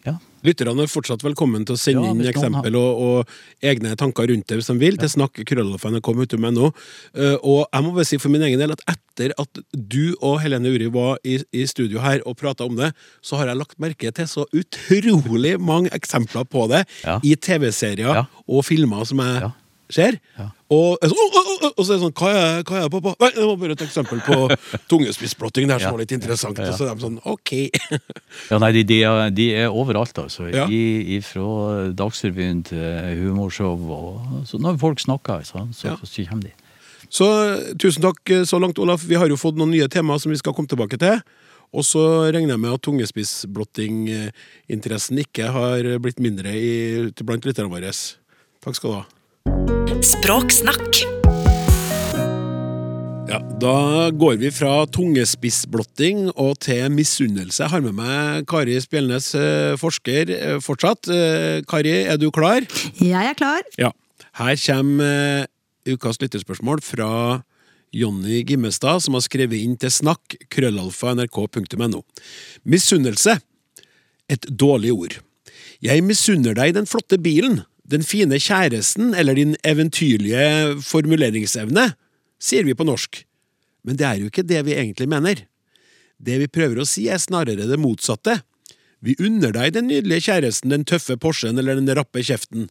[0.07, 0.15] ja.
[0.41, 4.25] Lytterne er fortsatt velkommen til å sende Ja, inn eksempel eksempel og, og egne tanker
[4.31, 6.71] rundt det hvis de vil, til snakk krøllalfa.nrk.no.
[7.13, 10.39] Uh, og jeg må bare si for min egen del at etter at du og
[10.41, 12.89] Helene Uri var i, i studio her og prata om det,
[13.21, 17.19] så har jeg lagt merke til så utrolig mange eksempler på det Ja.
[17.21, 18.25] i TV-serier Ja.
[18.49, 19.51] og filmer som jeg Ja.
[19.91, 20.17] ser.
[20.71, 22.91] Og, så, oh, oh, oh, og så er det sånn Hva er, hva er det,
[22.93, 23.11] pappa?
[23.19, 24.35] Nei, det var bare et eksempel på
[24.91, 26.55] tungespissblotting der som var litt interessant.
[26.63, 27.51] Og så er de sånn OK.
[28.51, 30.47] Ja, nei, de, de, er, de er overalt, altså.
[30.47, 30.63] Ja.
[30.71, 32.87] I, fra Dagsrevyen til
[33.25, 33.75] humorshow.
[33.97, 35.95] Og, så når folk snakker, så, så, Ja.
[35.99, 36.53] så kommer de.
[37.11, 37.27] Så
[37.75, 39.03] tusen takk eh, så langt, Olaf.
[39.03, 41.19] Vi har jo fått noen nye temaer som vi skal komme tilbake til.
[41.75, 47.91] Og så regner jeg med at tungespissblottinginteressen ikke har blitt mindre i, blant lytterne våre.
[48.63, 49.05] Takk skal du ha.
[50.01, 51.01] Språksnakk.
[53.31, 57.63] Ja, Da går vi fra tungespissblotting og til misunnelse.
[57.63, 61.07] Jeg har med meg Kari Spjelnes, eh, forsker, eh, fortsatt.
[61.07, 62.61] Eh, Kari, er du klar?
[62.99, 63.61] Jeg er klar.
[63.77, 63.91] Ja.
[64.33, 65.47] Her kommer
[65.85, 67.43] ukas lytterspørsmål fra
[67.93, 72.03] Jonny Gimmestad, som har skrevet inn til snakk krøllalfa nrk.no.
[72.65, 73.41] Misunnelse.
[74.29, 75.17] Et dårlig ord.
[75.81, 81.91] Jeg misunner deg den flotte bilen, den fine kjæresten eller din eventyrlige formuleringsevne,
[82.41, 83.23] sier vi på norsk.
[83.85, 85.43] Men det er jo ikke det vi egentlig mener.
[86.21, 88.41] Det vi prøver å si, er snarere det motsatte.
[89.01, 92.69] Vi unner deg den nydelige kjæresten, den tøffe Porschen eller den rappe kjeften.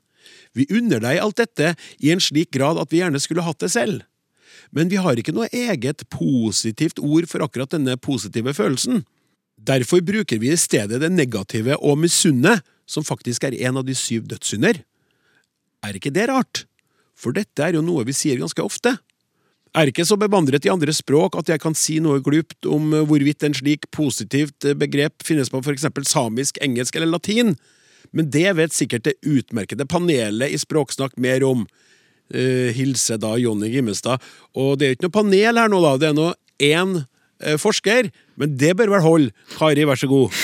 [0.54, 3.72] Vi unner deg alt dette i en slik grad at vi gjerne skulle hatt det
[3.74, 4.04] selv.
[4.70, 9.02] Men vi har ikke noe eget positivt ord for akkurat denne positive følelsen.
[9.58, 13.94] Derfor bruker vi i stedet det negative og misunne, som faktisk er en av de
[13.98, 14.82] syv dødssynder.
[15.86, 16.64] Er ikke det rart?
[17.18, 18.96] For dette er jo noe vi sier ganske ofte.
[19.76, 23.44] Er ikke så bevandret i andre språk at jeg kan si noe glupt om hvorvidt
[23.46, 27.54] en slik positivt begrep finnes på for eksempel samisk, engelsk eller latin,
[28.10, 31.66] men det vet sikkert det utmerkede panelet i Språksnakk mer om.
[32.30, 34.22] Uh, hilse da Jonny Gimmestad.
[34.54, 35.94] Og det er jo ikke noe panel her nå, da.
[35.98, 36.26] Det er nå
[36.62, 36.92] én
[37.42, 38.10] eh, forsker,
[38.41, 39.34] men det bør vel holde.
[39.57, 40.34] Kari, vær så god.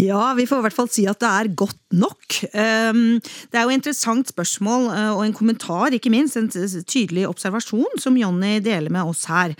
[0.00, 2.40] Ja, vi får i hvert fall si at det er godt nok.
[2.52, 6.36] Um, Det er jo et interessant spørsmål uh, og en kommentar, ikke minst.
[6.36, 9.54] En tydelig observasjon som Jonny deler med oss her.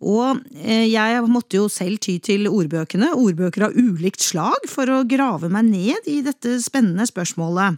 [0.00, 5.02] Og eh, jeg måtte jo selv ty til ordbøkene, ordbøker av ulikt slag, for å
[5.08, 7.76] grave meg ned i dette spennende spørsmålet.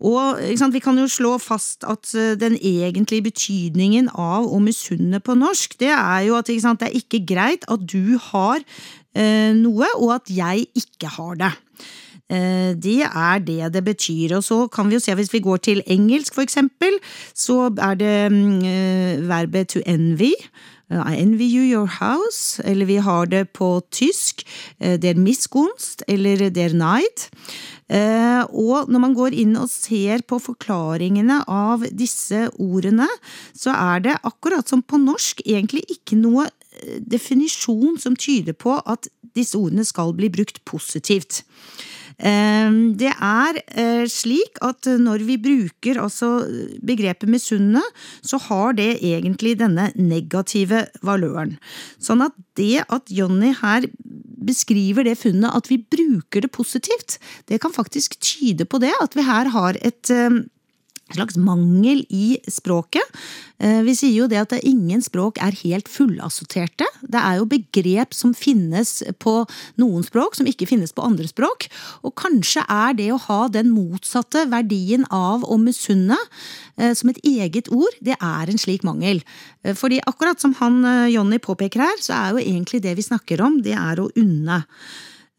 [0.00, 5.20] Og sant, Vi kan jo slå fast at eh, den egentlige betydningen av å misunne
[5.20, 8.99] på norsk, det er jo at sant, det er ikke greit at du har eh,
[9.16, 11.52] noe, og at jeg ikke har det.
[12.30, 14.36] Eh, Det er det det betyr.
[14.36, 16.98] Og så kan vi jo se, hvis vi går til engelsk for eksempel,
[17.34, 20.32] så er det mm, eh, verbet to envy.
[20.90, 24.44] Eh, I envy you your house, eller vi har det på tysk,
[24.78, 27.26] eh, der miskunst, eller der neid.
[27.90, 33.08] Eh, Og når man går inn og ser på forklaringene av disse ordene,
[33.54, 36.50] så er det akkurat som på norsk egentlig ikke noe eh,
[37.00, 41.42] definisjon som tyder på at disse ordene skal bli brukt positivt.
[42.18, 42.70] Eh,
[43.00, 46.44] Det er eh, slik at når vi bruker altså
[46.84, 47.82] begrepet misunne,
[48.22, 51.56] så har det egentlig denne negative valøren.
[51.98, 53.88] Sånn at det at Jonny her
[54.40, 57.18] beskriver det funnet at vi bruker det positivt,
[57.48, 60.42] det kan faktisk tyde på det, at vi her har et eh,
[61.16, 63.06] slags mangel i språket.
[63.58, 66.86] Eh, Vi sier jo det at ingen språk er helt fullassorterte.
[67.02, 69.46] Det er jo begrep som finnes på
[69.80, 71.68] noen språk, som ikke finnes på andre språk.
[72.02, 76.18] Og kanskje er det å ha den motsatte verdien av å misunne
[76.76, 79.22] eh, som et eget ord, det er en slik mangel.
[79.64, 83.40] Eh, Fordi akkurat som han Jonny påpeker her, så er jo egentlig det vi snakker
[83.44, 84.64] om, det er å unne.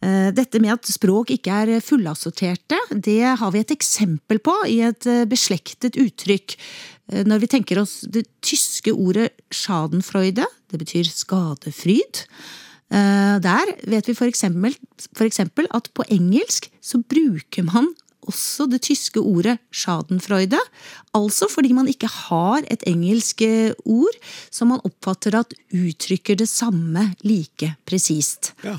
[0.02, 4.80] Eh, Dette med at språk ikke er fullassorterte, det har vi et eksempel på i
[4.88, 6.58] et eh, beslektet uttrykk.
[7.14, 12.26] Eh, Når vi tenker oss det tyske ordet schadenfreude, det betyr skadefryd.
[12.91, 14.74] Der vet vi for eksempel,
[15.16, 17.86] for eksempel at på engelsk så bruker man
[18.28, 20.60] også det tyske ordet schadenfreude,
[21.16, 23.45] altså fordi man ikke har et engelsk
[23.88, 24.20] ord
[24.52, 28.52] som man oppfatter at uttrykker det samme like presist.
[28.68, 28.76] Ja.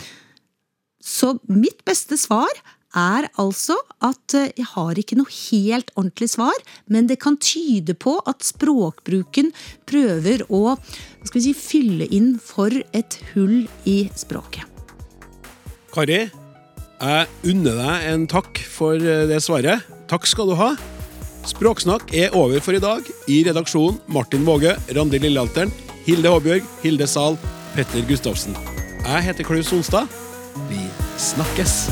[1.02, 2.50] Så mitt beste svar
[2.92, 3.74] er altså
[4.04, 6.56] at eh, jeg har ikke noe helt ordentlig svar,
[6.92, 9.50] men det kan tyde på at språkbruken
[9.88, 10.76] prøver å
[11.24, 14.68] si, fylle inn for et hull i språket.
[15.92, 16.22] Kari,
[17.02, 19.88] jeg unner deg en takk for eh, det svaret.
[20.12, 20.74] Takk skal du ha.
[21.48, 23.06] Språksnakk er over for i dag.
[23.26, 25.72] I redaksjonen Martin Våge, Randi Lillealteren,
[26.06, 27.40] Hilde Håbjørg, Hilde Zahl,
[27.74, 28.54] Petter Gustavsen.
[29.02, 30.21] Jeg heter Klaus Sonstad.
[30.54, 30.80] Vi
[31.16, 31.90] snakkes.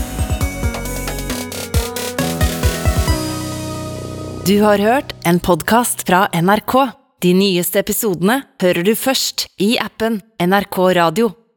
[4.46, 6.74] Du har hørt en podkast fra NRK.
[7.20, 11.32] De nyeste episodene hører du først i appen NRK Radio.